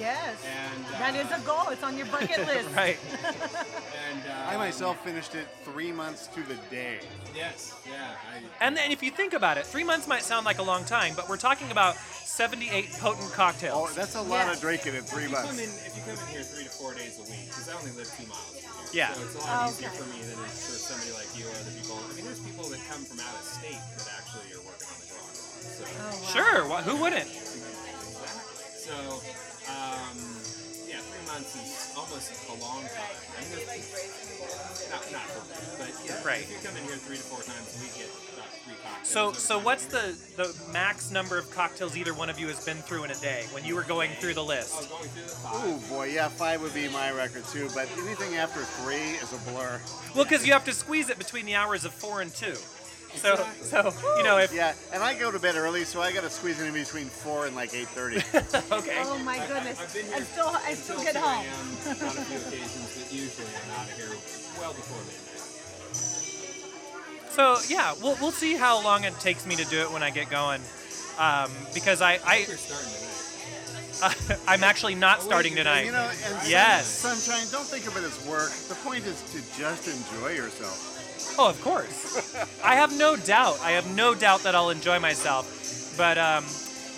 [0.00, 0.42] Yes.
[0.46, 1.68] And uh, That is a goal.
[1.70, 2.68] It's on your bucket list.
[2.74, 2.98] right.
[4.10, 7.00] And uh, I myself finished it three months to the day.
[7.36, 7.74] Yes.
[7.86, 7.92] Yeah.
[8.32, 10.84] I, And then if you think about it, three months might sound like a long
[10.86, 11.96] time, but we're talking about
[12.32, 13.92] 78 potent Oh, cocktails.
[13.94, 14.52] that's a lot Yeah.
[14.56, 15.84] of drinking in three if you come in, months.
[15.84, 18.08] if you come in here three to four days a week, because I only live
[18.16, 19.04] two miles from here.
[19.04, 19.12] Yeah.
[19.12, 19.98] So it's a lot Oh, easier okay.
[20.00, 22.00] for me than it is for somebody like you or other people.
[22.00, 24.96] I mean, there's people that come from out of state that actually are working on
[25.04, 25.36] the Grog Log.
[25.76, 25.84] So.
[25.84, 26.32] Oh, wow.
[26.32, 27.28] Sure, wh- who wouldn't?
[28.80, 28.96] So,
[29.68, 30.16] um,
[30.88, 31.68] yeah, three months is
[32.00, 33.12] almost a long time.
[33.36, 33.60] I mean,
[34.88, 36.40] not, not for me, but yeah, Right.
[36.40, 38.31] if you come in here three to four times a week, get about
[38.64, 39.08] three cocktails.
[39.08, 42.76] So so what's the the max number of cocktails either one of you has been
[42.78, 44.46] through in a day when you were going through the in.
[44.46, 44.74] Oh, list?
[44.90, 45.52] through the five.
[45.54, 47.68] Oh boy, yeah, five would be my record too.
[47.74, 49.80] But anything after three is a blur.
[50.14, 52.54] Well, because you have to squeeze it between the hours of four and two.
[53.14, 56.22] So so you know if Yeah, and I go to bed early, so I got
[56.22, 58.16] to squeeze it in between four and like eight thirty.
[58.72, 59.02] okay.
[59.04, 59.78] Oh my I- goodness.
[59.78, 61.44] I've been here I still, I still until get home.
[61.44, 64.08] on a few occasions, but usually I'm out of here
[64.58, 65.21] well before midnight.
[67.32, 70.10] So yeah, we'll we'll see how long it takes me to do it when I
[70.10, 70.60] get going.
[71.18, 74.40] Um, because I, I You're starting tonight.
[74.48, 75.84] I'm actually not starting tonight.
[75.86, 76.86] You know, and Yes.
[76.86, 77.46] sunshine.
[77.52, 78.50] Don't think of it as work.
[78.68, 80.88] The point is to just enjoy yourself.
[81.38, 82.34] Oh, of course.
[82.64, 83.60] I have no doubt.
[83.62, 85.94] I have no doubt that I'll enjoy myself.
[85.96, 86.44] But um,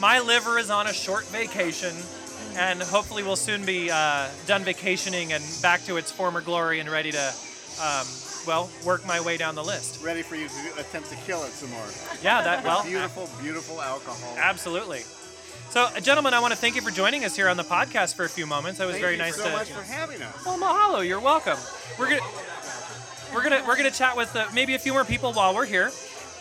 [0.01, 1.95] my liver is on a short vacation,
[2.57, 6.89] and hopefully we'll soon be uh, done vacationing and back to its former glory and
[6.89, 7.35] ready to,
[7.83, 8.07] um,
[8.47, 10.03] well, work my way down the list.
[10.05, 11.87] Ready for you to attempt to kill it some more.
[12.23, 14.35] Yeah, that well, beautiful, beautiful alcohol.
[14.39, 15.03] absolutely.
[15.71, 18.15] So, uh, gentlemen, I want to thank you for joining us here on the podcast
[18.15, 18.79] for a few moments.
[18.79, 19.37] That was Thank very nice.
[19.37, 19.75] Thank you so to.
[19.75, 20.47] much for having us.
[20.47, 21.07] Well, mahalo.
[21.07, 21.59] You're welcome.
[21.99, 22.23] We're gonna
[23.35, 25.91] we're gonna we're gonna chat with uh, maybe a few more people while we're here,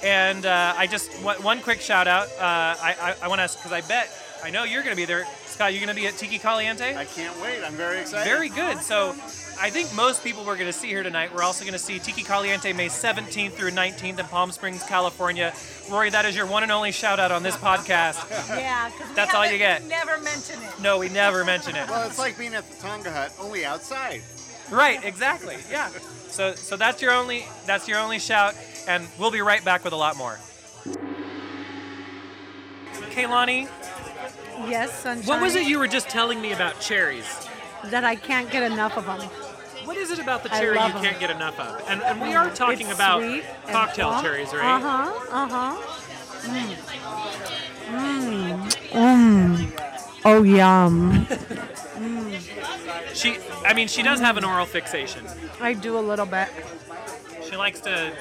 [0.04, 2.28] and uh, I just one, one quick shout out.
[2.34, 4.12] Uh, I I, I want to ask because I bet
[4.44, 5.74] I know you're gonna be there, Scott.
[5.74, 6.96] You're gonna be at Tiki Caliente.
[6.96, 7.64] I can't wait.
[7.64, 8.30] I'm very excited.
[8.30, 8.82] Very good.
[8.82, 9.16] So.
[9.60, 11.34] I think most people we're going to see here tonight.
[11.34, 15.54] We're also going to see Tiki Caliente May 17th through 19th in Palm Springs, California.
[15.90, 18.30] Rory, that is your one and only shout out on this podcast.
[18.64, 19.86] Yeah, because That's all you get.
[19.88, 20.80] Never mention it.
[20.82, 21.90] No, we never mention it.
[21.90, 24.22] Well, it's like being at the Tonga Hut, only outside.
[24.70, 25.58] Right, exactly.
[25.72, 25.90] Yeah.
[25.90, 28.56] So so that's your only that's your only shout,
[28.88, 30.40] and we'll be right back with a lot more.
[33.12, 33.70] Kaylani,
[34.68, 35.28] Yes, sunshine.
[35.28, 37.48] what was it you were just telling me about cherries?
[37.86, 39.30] that I can't get enough of them?
[39.94, 41.04] What is it about the cherry you love 'em.
[41.04, 41.84] can't get enough of?
[41.88, 43.22] And, and we are talking It's about
[43.68, 44.26] cocktail plump.
[44.26, 44.66] cherries, right?
[44.66, 45.12] Uh huh.
[45.30, 45.82] Uh huh.
[46.50, 46.76] Mmm.
[47.92, 49.70] Mmm.
[49.70, 50.22] Mmm.
[50.26, 51.28] Oh yum.
[53.14, 55.24] She, I mean, she does have an oral fixation.
[55.62, 56.50] I do a little bit.
[57.48, 58.12] She likes to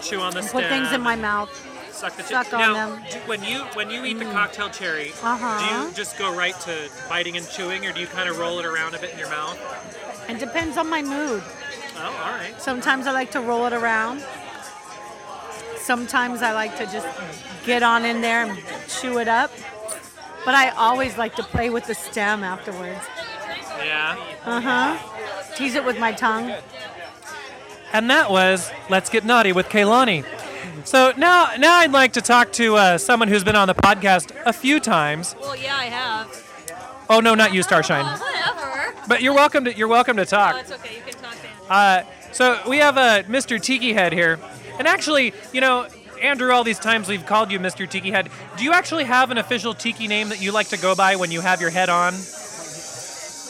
[0.00, 0.70] chew on the Put stem.
[0.70, 1.50] things in my mouth.
[1.92, 2.62] suck the suck cherry.
[2.62, 3.04] on now, them.
[3.12, 5.58] do- when you when you eat the cocktail cherry, Uh-huh.
[5.58, 8.58] do you just go right to biting and chewing, or do you kind of roll
[8.58, 9.58] it around a bit in your mouth?
[10.28, 11.42] It depends on my mood.
[11.96, 12.54] Oh, all right.
[12.60, 14.22] Sometimes I like to roll it around.
[15.76, 17.06] Sometimes I like to just
[17.64, 19.50] get on in there and chew it up.
[20.44, 23.04] But I always like to play with the stem afterwards.
[23.84, 24.16] Yeah.
[24.44, 25.54] Uh huh.
[25.56, 26.52] Tease it with my tongue.
[27.92, 30.24] And that was Let's Get Naughty with Kaylani.
[30.84, 34.32] So now, now I'd like to talk to uh, someone who's been on the podcast
[34.44, 35.34] a few times.
[35.40, 36.44] Well, yeah, I have.
[37.10, 38.04] Oh no, not you, Starshine.
[39.08, 39.18] Oh, whatever.
[39.18, 40.56] But you're welcome to you're welcome to Oh, talk.
[40.60, 40.96] it's okay.
[40.96, 41.66] You can talk to Andrew.
[41.68, 43.60] Uh, so we have uh, Mr.
[43.60, 44.38] Tiki Head here,
[44.78, 45.86] and actually, you know,
[46.22, 47.88] Andrew, all these times we've called you Mr.
[47.88, 48.28] Tiki Head.
[48.56, 51.30] Do you actually have an official Tiki name that you like to go by when
[51.30, 52.12] you have your head on?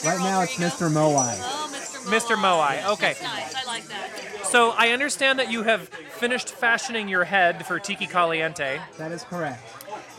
[0.05, 0.89] Right now it's Mr.
[0.91, 1.37] Moai.
[1.41, 2.05] Oh, Mr.
[2.07, 2.21] Moai.
[2.21, 2.37] Mr.
[2.37, 2.93] Moai.
[2.93, 3.15] Okay.
[3.19, 3.55] That's nice.
[3.57, 4.47] I like that.
[4.47, 9.25] So I understand that you have finished fashioning your head for Tiki Caliente, That is
[9.25, 9.61] correct.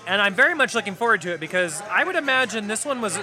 [0.06, 3.18] and I'm very much looking forward to it because I would imagine this one was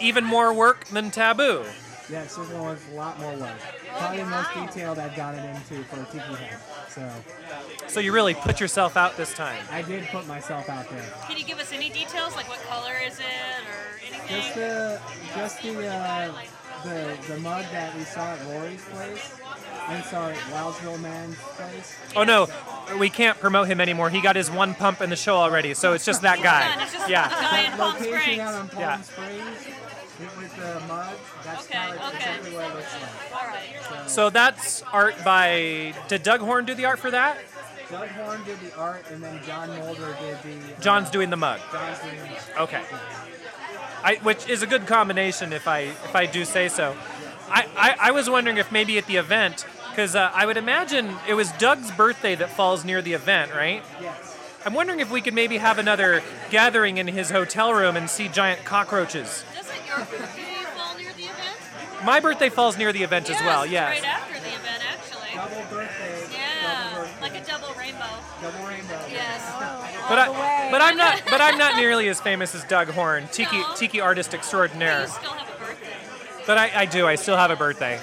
[0.00, 1.64] even more work than Taboo.
[2.10, 3.50] Yes, this one was a lot more work.
[3.98, 6.58] Probably the most detailed I've gotten into for a tiki head.
[6.88, 7.10] So
[7.86, 9.62] So you really put yourself out this time.
[9.70, 11.04] I did put myself out there.
[11.26, 14.36] Can you give us any details, like what color is it or anything?
[14.40, 15.00] Just the
[15.34, 16.32] just the uh,
[16.84, 19.34] the the mug that we saw at Rory's place.
[19.88, 21.96] And saw at Wildsville Man's place.
[22.14, 22.46] Oh no,
[22.98, 24.10] we can't promote him anymore.
[24.10, 26.44] He got his one pump in the show already, so it's just that Done.
[26.44, 26.82] guy.
[26.82, 27.28] It's just the Yeah.
[27.30, 28.40] guy in Palm Location Springs.
[28.40, 29.00] out on Palm Yeah.
[29.00, 29.58] Springs.
[30.20, 31.14] It was the mug.
[31.44, 32.16] That's Okay, kind of okay.
[32.16, 33.40] exactly what it looks like.
[33.42, 34.10] All right.
[34.10, 35.94] So that's art by.
[36.08, 37.38] Did Doug Horn do the art for that?
[37.90, 40.74] Doug Horn did the art, and then John Mulder did the.
[40.74, 41.60] uh, John's doing the mug.
[41.72, 42.82] John's doing the Okay.
[44.02, 46.96] I, which is a good combination, if I if I do say so.
[47.50, 51.16] I, I, I was wondering if maybe at the event, because uh, I would imagine
[51.26, 53.82] it was Doug's birthday that falls near the event, right?
[54.00, 54.36] Yes.
[54.66, 58.28] I'm wondering if we could maybe have another gathering in his hotel room and see
[58.28, 59.44] giant cockroaches.
[62.04, 63.66] My birthday falls near the event as well.
[63.66, 64.00] Yes.
[64.00, 65.34] Right after the event, actually.
[65.34, 66.20] Double birthday.
[66.20, 67.20] Double Yeah, birthday.
[67.20, 68.04] like a double rainbow.
[68.40, 69.00] double rainbow.
[69.10, 69.42] Yes.
[70.08, 70.68] But the I, way.
[70.70, 73.74] but I'm not but I'm not nearly as famous as Doug Horn, tiki No.
[73.74, 75.02] tiki artist But extraordinaire.
[75.02, 75.96] you still have a birthday.
[76.46, 77.06] But I, I do.
[77.06, 78.00] I still have a birthday.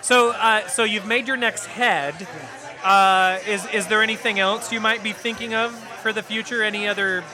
[0.00, 2.14] So, uh, so you've made your next head.
[2.84, 6.62] Uh, is is there anything else you might be thinking of for the future?
[6.62, 7.24] Any other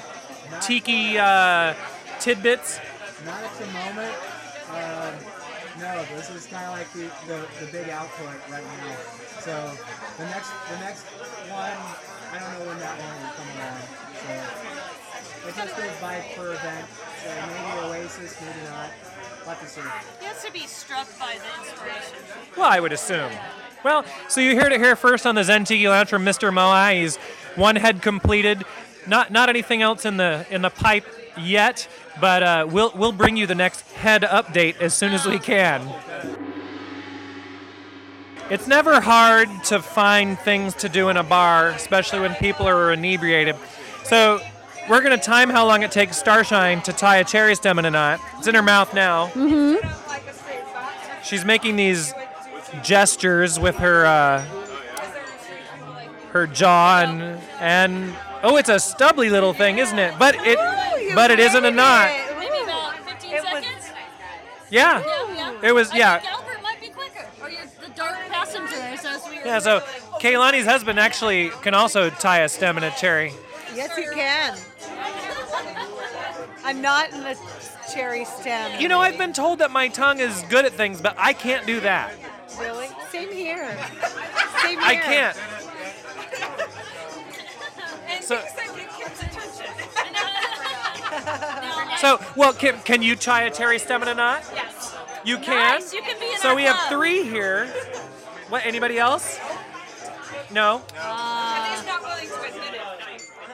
[0.62, 1.74] tiki uh,
[2.20, 2.78] tidbits?
[3.24, 4.14] Not at the moment.
[4.68, 5.14] Um,
[5.80, 8.96] no, this is kind of like the, the, the big output right now.
[9.40, 9.72] So
[10.18, 11.04] the next the next
[11.50, 11.76] one,
[12.32, 13.80] I don't know when that one will come along.
[14.20, 16.86] So it just goes by per event.
[17.22, 18.90] So maybe Oasis, maybe not.
[19.40, 19.80] We'll have to see.
[20.20, 22.18] He has to be struck by the inspiration.
[22.56, 23.32] Well, I would assume.
[23.84, 26.50] Well, so you heard it here first on the Zen Tiki Lounge from Mr.
[26.52, 27.00] Moai.
[27.00, 27.16] He's
[27.56, 28.64] one head completed.
[29.06, 31.06] Not not anything else in the in the pipe
[31.38, 31.88] yet,
[32.20, 35.88] but uh, we'll we'll bring you the next head update as soon as we can.
[38.50, 42.92] It's never hard to find things to do in a bar, especially when people are
[42.92, 43.56] inebriated.
[44.04, 44.38] So
[44.88, 47.90] we're gonna time how long it takes Starshine to tie a cherry stem in a
[47.90, 48.20] knot.
[48.38, 49.28] It's in her mouth now.
[49.28, 49.78] Mhm.
[51.22, 52.12] She's making these
[52.82, 54.44] gestures with her uh,
[56.32, 60.18] her jaw and and oh, it's a stubbly little thing, isn't it?
[60.18, 60.58] But it
[61.14, 62.10] but it isn't a knot.
[62.38, 63.90] Maybe about 15 It was- seconds?
[64.70, 65.68] Yeah, Yeah, yeah.
[65.68, 66.18] it was I yeah.
[66.18, 67.26] think Albert might be quicker.
[67.42, 69.80] Or the dark passengers, as we were Yeah, so
[70.20, 73.32] Kaylani's husband actually can also tie a stem in a cherry.
[73.74, 74.56] Yes, you can.
[76.64, 77.38] I'm not in the
[77.92, 78.80] cherry stem.
[78.80, 81.66] You know, I've been told that my tongue is good at things, but I can't
[81.66, 82.12] do that.
[82.58, 82.88] really?
[83.12, 83.68] Same here.
[84.62, 84.88] Same here.
[84.88, 85.36] I can't.
[88.20, 88.40] So,
[91.98, 94.42] so well, can, can you tie a cherry stem in a knot?
[94.54, 94.96] Yes.
[95.24, 95.80] You can.
[95.80, 96.88] Nice, you can be in so our we have club.
[96.90, 97.66] three here.
[98.50, 98.64] What?
[98.66, 99.38] Anybody else?
[100.52, 100.82] No.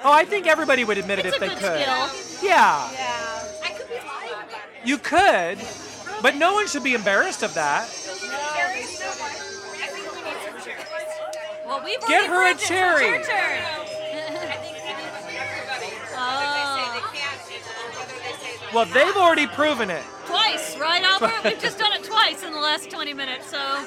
[0.03, 1.83] Oh, I think everybody would admit it It's if a they good could.
[1.83, 2.49] skill.
[2.49, 3.43] Yeah, Yeah.
[3.65, 4.49] I could be lying.
[4.85, 5.59] You could,
[6.23, 7.89] but no one should be embarrassed of that.
[11.67, 13.07] Well, we've Get already her a proved it, so cherry.
[13.19, 13.80] It's your turn.
[18.75, 20.03] Well, they've already proven it.
[20.27, 21.33] twice, right, Albert?
[21.45, 23.85] We've just done it twice in the last 20 minutes, so.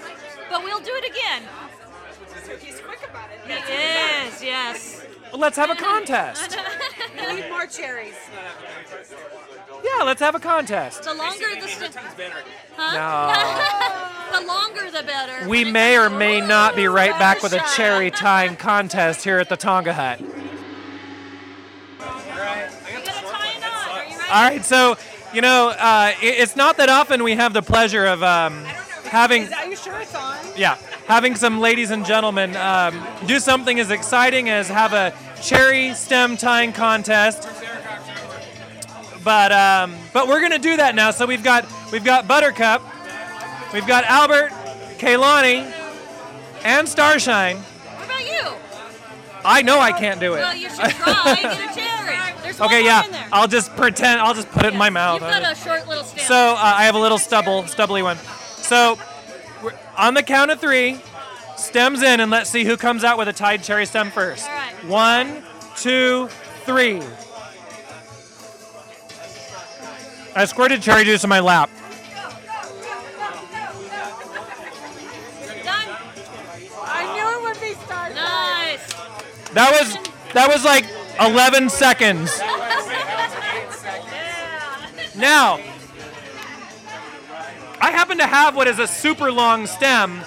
[0.50, 1.44] But we'll do it again.
[2.60, 3.64] He's quick about it.
[3.66, 5.06] He is, yes.
[5.32, 6.58] Well, let's have a contest.
[7.16, 8.16] We need more cherries.
[9.84, 11.04] Yeah, let's have a contest.
[11.04, 11.96] The longer the st-
[12.76, 14.32] huh?
[14.40, 15.48] the longer the better.
[15.48, 19.50] We may or may not be right back with a cherry tying contest here at
[19.50, 20.20] the Tonga Hut.
[24.34, 24.98] All right, so
[25.32, 28.66] you know, uh, it- it's not that often we have the pleasure of um,
[29.06, 30.38] having, Are you sure it's on?
[30.56, 30.76] yeah,
[31.08, 36.36] having some ladies and gentlemen um, do something as exciting as have a cherry stem
[36.36, 37.48] tying contest.
[39.24, 41.12] But um, but we're gonna do that now.
[41.12, 42.82] So we've got we've got Buttercup,
[43.72, 44.50] we've got Albert,
[44.98, 45.72] Kaylani,
[46.64, 47.60] and Starshine.
[49.44, 49.60] What about you?
[49.60, 50.40] I know I can't do it.
[50.40, 51.36] Well, you should try.
[51.42, 52.18] Get a cherry.
[52.42, 53.06] There's one Okay, yeah.
[53.06, 53.28] in there.
[53.32, 54.22] I'll just pretend.
[54.22, 55.22] I'll just put it in my mouth.
[55.22, 56.26] You've got a short little stem.
[56.26, 58.18] So uh, I have a little stubble, stubbly one.
[58.18, 58.98] So
[59.98, 61.00] on the count of three,
[61.58, 64.48] stems in, and let's see who comes out with a tied cherry stem first.
[64.50, 64.74] All right.
[64.86, 65.44] One,
[65.78, 66.28] two,
[66.66, 67.02] three.
[70.36, 71.70] I squirted cherry juice in my lap.
[79.54, 79.98] That was
[80.34, 80.86] that was like
[81.20, 82.40] 11 seconds.
[85.16, 85.60] Now,
[87.80, 90.22] I happen to have what is a super long stem,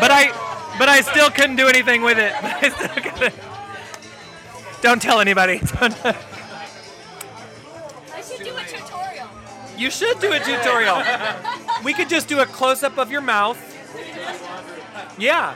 [0.00, 0.32] but I
[0.78, 2.32] but I still couldn't do anything with it.
[2.42, 3.34] I still couldn't.
[4.80, 5.58] Don't tell anybody.
[5.80, 6.14] Don't- I
[8.22, 9.28] should do a tutorial.
[9.76, 11.02] You should do a tutorial.
[11.84, 13.58] We could just do a close up of your mouth.
[15.18, 15.52] Yeah.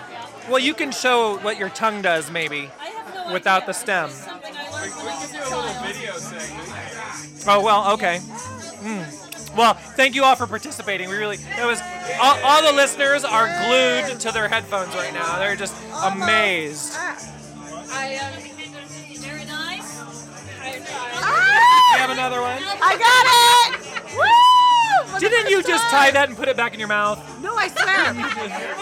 [0.49, 2.71] Well, you can show what your tongue does, maybe.
[2.81, 3.67] I have no Without idea.
[3.67, 4.05] the stem.
[4.07, 7.45] It's Something I learned We can do a a little video segment.
[7.47, 8.19] Oh well, okay.
[8.19, 9.57] Hmm.
[9.57, 11.09] Well, thank you all for participating.
[11.09, 11.81] We really that was
[12.21, 15.39] all, all the listeners are glued to their headphones right now.
[15.39, 16.95] They're just amazed.
[16.97, 18.33] I um,
[19.21, 20.29] very nice.
[20.63, 22.63] I, You have another one?
[22.63, 24.15] I got it!
[24.17, 24.48] Woo!
[25.13, 25.91] Look at Didn't the you just sun.
[25.91, 27.19] tie that and put it back in your mouth?
[27.43, 27.87] No, I swear.
[28.09, 28.15] I'm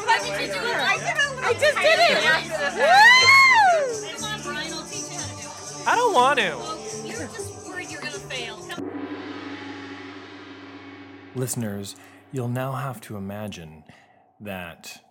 [0.04, 0.76] glad you do it?
[0.76, 1.44] I did it.
[1.44, 2.18] I just did it.
[2.76, 4.52] Woo!
[4.52, 4.72] Brian.
[4.72, 5.86] I'll teach you how to do it.
[5.88, 7.06] I don't want to.
[7.06, 8.56] You're just worried you're gonna fail.
[11.34, 11.96] Listeners,
[12.32, 13.84] you'll now have to imagine
[14.40, 15.02] that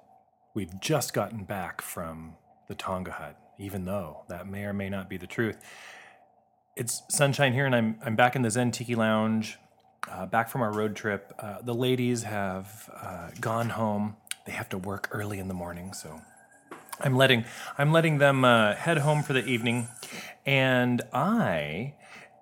[0.54, 2.36] we've just gotten back from
[2.68, 5.58] the Tonga hut, even though that may or may not be the truth.
[6.76, 9.58] It's sunshine here, and I'm, I'm back in the Zen Tiki Lounge,
[10.12, 11.34] uh, back from our road trip.
[11.40, 14.16] Uh, the ladies have uh, gone home.
[14.46, 16.22] They have to work early in the morning, so
[17.00, 17.46] I'm letting
[17.78, 19.88] I'm letting them uh, head home for the evening,
[20.46, 21.94] and I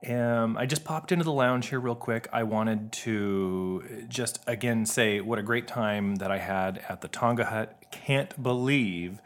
[0.04, 0.58] am.
[0.58, 2.28] I just popped into the lounge here real quick.
[2.34, 7.08] I wanted to just again say what a great time that I had at the
[7.08, 7.76] Tonga Hut.
[7.92, 9.20] Can't believe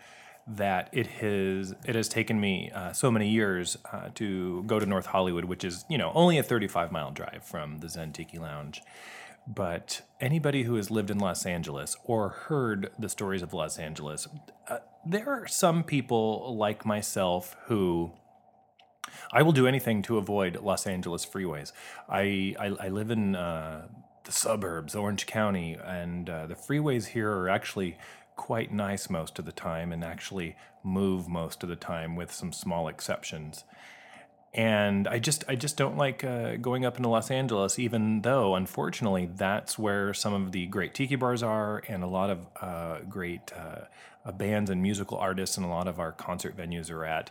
[0.48, 4.86] that it has it has taken me uh, so many years uh, to go to
[4.86, 8.38] North Hollywood, which is you know only a 35 mile drive from the Zen Tiki
[8.38, 8.82] Lounge.
[9.46, 14.28] But anybody who has lived in Los Angeles or heard the stories of Los Angeles,
[14.68, 18.12] uh, there are some people like myself who
[19.32, 21.72] I will do anything to avoid Los Angeles freeways.
[22.10, 23.88] I I, I live in uh,
[24.24, 27.98] the suburbs, Orange County, and uh, the freeways here are actually
[28.38, 32.54] quite nice most of the time, and actually move most of the time, with some
[32.54, 33.66] small exceptions
[34.54, 38.56] and I just I just don't like uh, going up into Los Angeles, even though
[38.56, 43.00] unfortunately that's where some of the great tiki bars are, and a lot of uh,
[43.08, 47.30] great uh, bands and musical artists, and a lot of our concert venues are at.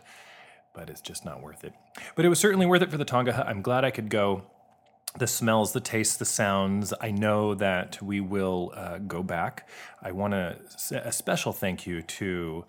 [0.73, 1.73] But it's just not worth it.
[2.15, 3.47] But it was certainly worth it for the Tonga Hut.
[3.47, 4.43] I'm glad I could go.
[5.17, 6.93] The smells, the tastes, the sounds.
[7.01, 9.67] I know that we will uh, go back.
[9.99, 12.65] I want to say a special thank you to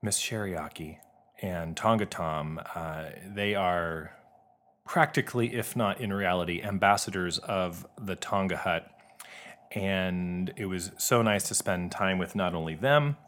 [0.00, 0.96] Miss Sheriaki
[1.42, 2.60] and Tonga Tom.
[2.74, 4.12] Uh, they are
[4.86, 8.90] practically, if not in reality, ambassadors of the Tonga Hut.
[9.72, 13.18] And it was so nice to spend time with not only them,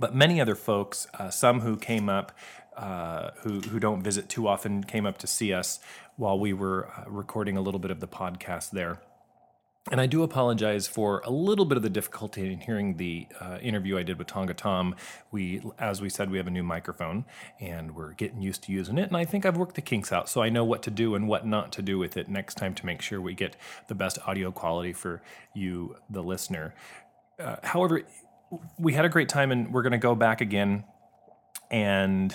[0.00, 2.32] but many other folks, uh, some who came up,
[2.76, 5.80] uh, who, who don't visit too often, came up to see us
[6.16, 9.00] while we were uh, recording a little bit of the podcast there.
[9.88, 13.58] And I do apologize for a little bit of the difficulty in hearing the uh,
[13.62, 14.96] interview I did with Tonga Tom.
[15.30, 17.24] We, as we said, we have a new microphone
[17.60, 19.06] and we're getting used to using it.
[19.06, 21.28] And I think I've worked the kinks out, so I know what to do and
[21.28, 23.54] what not to do with it next time to make sure we get
[23.86, 25.22] the best audio quality for
[25.54, 26.74] you, the listener.
[27.38, 28.02] Uh, however,
[28.78, 30.82] we had a great time and we're going to go back again.
[31.70, 32.34] And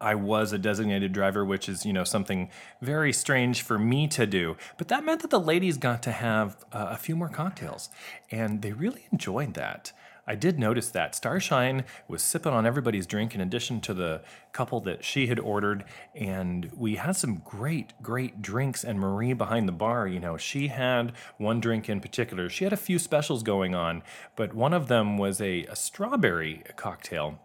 [0.00, 2.48] I was a designated driver, which is, you know, something
[2.80, 4.56] very strange for me to do.
[4.78, 7.90] But that meant that the ladies got to have uh, a few more cocktails,
[8.30, 9.92] and they really enjoyed that.
[10.26, 14.22] I did notice that Starshine was sipping on everybody's drink in addition to the
[14.52, 15.84] couple that she had ordered,
[16.14, 18.84] and we had some great, great drinks.
[18.84, 22.48] And Marie behind the bar, you know, she had one drink in particular.
[22.48, 24.04] She had a few specials going on,
[24.36, 27.40] but one of them was a, a strawberry cocktail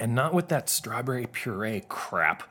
[0.00, 2.42] and not with that strawberry puree crap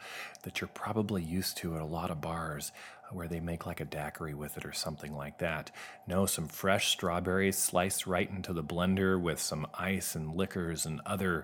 [0.43, 2.71] that you're probably used to at a lot of bars
[3.03, 5.71] uh, where they make like a daiquiri with it or something like that.
[6.07, 11.01] No, some fresh strawberries sliced right into the blender with some ice and liquors and
[11.07, 11.43] other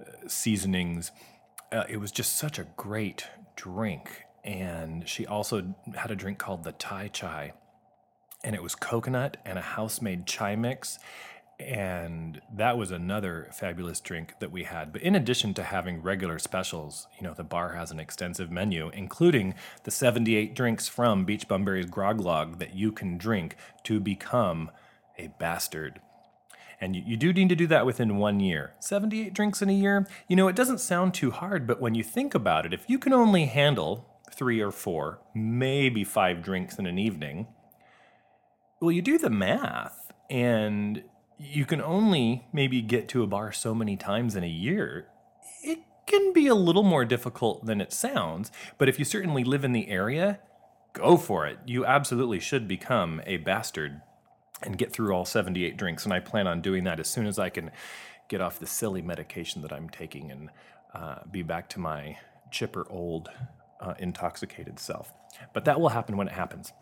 [0.00, 1.10] uh, seasonings.
[1.72, 3.26] Uh, it was just such a great
[3.56, 4.24] drink.
[4.44, 7.52] And she also had a drink called the Thai Chai,
[8.44, 10.98] and it was coconut and a house made chai mix
[11.68, 14.92] and that was another fabulous drink that we had.
[14.92, 18.90] But in addition to having regular specials, you know, the bar has an extensive menu,
[18.94, 19.54] including
[19.84, 24.70] the 78 drinks from Beachbum Berry's Grog Log that you can drink to become
[25.18, 26.00] a bastard.
[26.80, 28.74] And you, you do need to do that within one year.
[28.80, 32.02] 78 drinks in a year, you know, it doesn't sound too hard, but when you
[32.02, 36.86] think about it, if you can only handle three or four, maybe five drinks in
[36.86, 37.46] an evening,
[38.80, 41.04] well, you do the math and
[41.42, 45.08] you can only maybe get to a bar so many times in a year.
[45.62, 49.64] It can be a little more difficult than it sounds, but if you certainly live
[49.64, 50.38] in the area,
[50.92, 51.58] go for it.
[51.66, 54.00] You absolutely should become a bastard
[54.62, 56.04] and get through all 78 drinks.
[56.04, 57.72] And I plan on doing that as soon as I can
[58.28, 60.50] get off the silly medication that I'm taking and
[60.94, 62.18] uh, be back to my
[62.52, 63.30] chipper old
[63.80, 65.12] uh, intoxicated self.
[65.52, 66.72] But that will happen when it happens.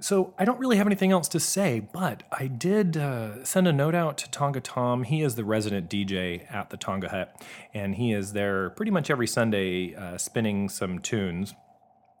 [0.00, 3.72] So I don't really have anything else to say, but I did uh, send a
[3.72, 5.04] note out to Tonga Tom.
[5.04, 7.44] He is the resident DJ at the Tonga Hut,
[7.74, 11.54] and he is there pretty much every Sunday uh, spinning some tunes.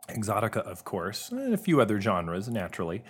[0.08, 3.02] Exotica, of course, and a few other genres, naturally.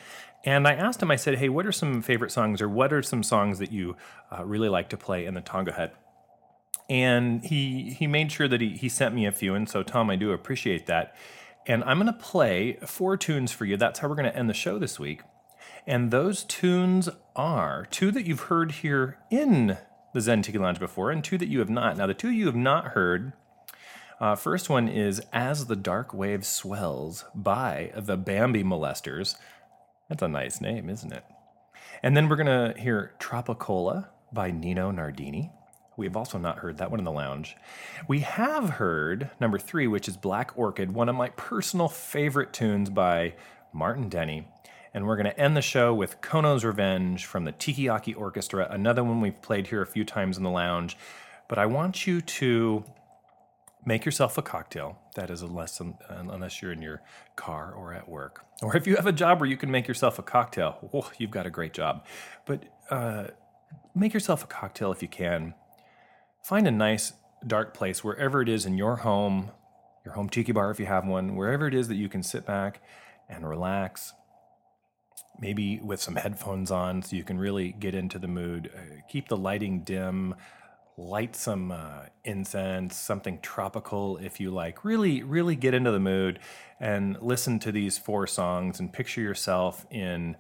[0.45, 3.03] And I asked him, I said, hey, what are some favorite songs, or what are
[3.03, 3.97] some songs that you
[4.31, 5.95] uh, really like to play in the Tonga Hut?
[6.89, 10.11] And he he made sure that he, he sent me a few, and so Tom,
[10.11, 11.17] I do appreciate that.
[11.71, 13.77] And I'm going to play four tunes for you.
[13.77, 15.23] That's how we're going to end the show this week.
[15.87, 19.79] And those tunes are two that you've heard here in
[20.13, 21.97] the Zen Tiki Lounge before, and two that you have not.
[21.97, 23.35] Now, the two you have not heard
[24.21, 29.37] uh, first one is As the Dark Wave Swells by the Bambi Molesters.
[30.09, 31.25] That's a nice name, isn't it?
[32.03, 35.53] And then we're going to hear Tropicola by Nino Nardini.
[36.01, 37.59] We've also not heard that one in the lounge.
[38.09, 42.89] We have heard number three, which is Black Orchid, one of my personal favorite tunes
[42.89, 43.35] by
[43.71, 44.49] Martin Denny.
[44.95, 49.05] And we're going to end the show with Kono's Revenge from the Tikiyaki Orchestra, another
[49.05, 50.97] one we've played here a few times in the lounge.
[51.49, 52.83] But I want you to
[53.85, 54.99] make yourself a cocktail.
[55.17, 57.03] That is unless unless you're in your
[57.37, 60.19] car or at work, or if you have a job where you can make yourself
[60.19, 60.89] a cocktail.
[60.95, 62.07] Oh, you've got a great job.
[62.47, 63.25] But uh,
[63.95, 65.55] make yourself a cocktail if you can.
[66.43, 67.13] Find a nice
[67.47, 69.51] dark place wherever it is in your home,
[70.05, 72.47] your home tiki bar if you have one, wherever it is that you can sit
[72.47, 72.83] back
[73.29, 74.13] and relax.
[75.39, 78.71] Maybe with some headphones on so you can really get into the mood.
[78.75, 80.35] Uh, keep the lighting dim
[81.01, 84.85] light some uh, incense, something tropical if you like.
[84.85, 86.39] Really, really get into the mood
[86.79, 90.37] and listen to these four songs and picture yourself in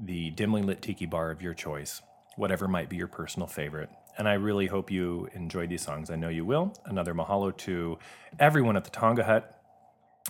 [0.00, 2.00] the dimly lit tiki bar of your choice,
[2.36, 3.90] whatever might be your personal favorite.
[4.18, 6.10] And I really hope you enjoyed these songs.
[6.10, 6.74] I know you will.
[6.84, 7.98] Another mahalo to
[8.38, 9.58] everyone at the Tonga Hut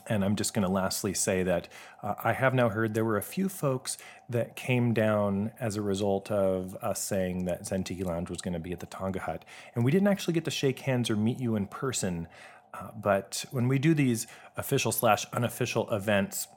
[0.07, 1.69] and I'm just going to lastly say that
[2.03, 5.83] uh, I have now heard there were a few folks that came down as a
[5.83, 9.21] result of us saying that Zen Tiki Lounge was going to be at the Tonga
[9.21, 9.45] Hut.
[9.75, 12.29] And we didn't actually get to shake hands or meet you in person.
[12.73, 14.27] Uh, but when we do these
[14.57, 16.49] official slash unofficial events,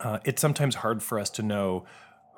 [0.00, 1.84] uh, it's sometimes hard for us to know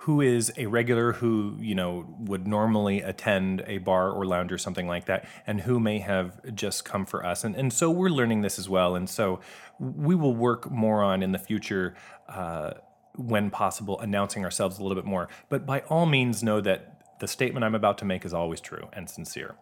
[0.03, 4.59] who is a regular who you know would normally attend a bar or lounge or
[4.59, 7.45] something like that and who may have just come for us.
[7.45, 8.95] And, and so we're learning this as well.
[8.95, 9.41] And so
[9.79, 11.95] we will work more on in the future
[12.29, 12.73] uh,
[13.17, 15.29] when possible announcing ourselves a little bit more.
[15.49, 18.89] But by all means know that the statement i'm about to make is always true
[18.93, 19.57] and sincere.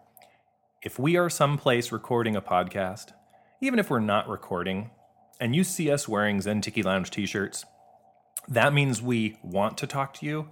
[0.83, 3.13] If we are someplace recording a podcast
[3.59, 4.91] even if we're not recording
[5.39, 7.65] and you see us wearing zen tiki lounge t-shirts
[8.47, 10.49] that means we want to talk to you,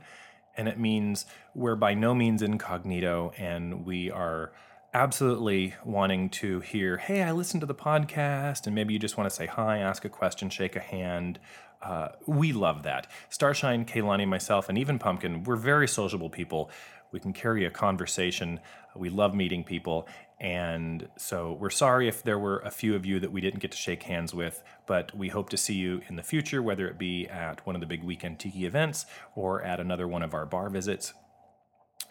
[0.58, 4.52] and it means we're by no means incognito, and we are
[4.94, 9.30] absolutely wanting to hear, hey, I listened to the podcast, and maybe you just want
[9.30, 11.38] to say hi, ask a question, shake a hand.
[11.82, 13.06] Uh, we love that.
[13.30, 16.72] Starshine, Kaylani, myself, and even Pumpkin, we're very sociable people.
[17.16, 18.60] We can carry a conversation.
[18.94, 20.06] We love meeting people.
[20.38, 23.72] And so we're sorry if there were a few of you that we didn't get
[23.72, 26.98] to shake hands with, but we hope to see you in the future, whether it
[26.98, 30.46] be at one of the big weekend tiki events or at another one of our
[30.46, 31.14] bar visits.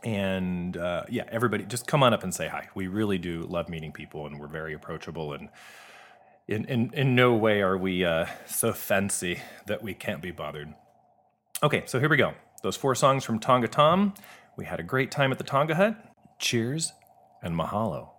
[0.02, 2.68] And uh, yeah, everybody just come on up and say hi.
[2.74, 5.34] We really do love meeting people and we're very approachable.
[5.34, 5.50] And
[6.48, 10.72] in, in, in no way are we uh, so fancy that we can't be bothered.
[11.62, 12.32] Okay, so here we go.
[12.62, 14.14] Those four songs from Tonga Tom.
[14.56, 15.96] We had a great time at the Tonga Hut.
[16.38, 16.92] Cheers
[17.42, 18.10] and mahalo.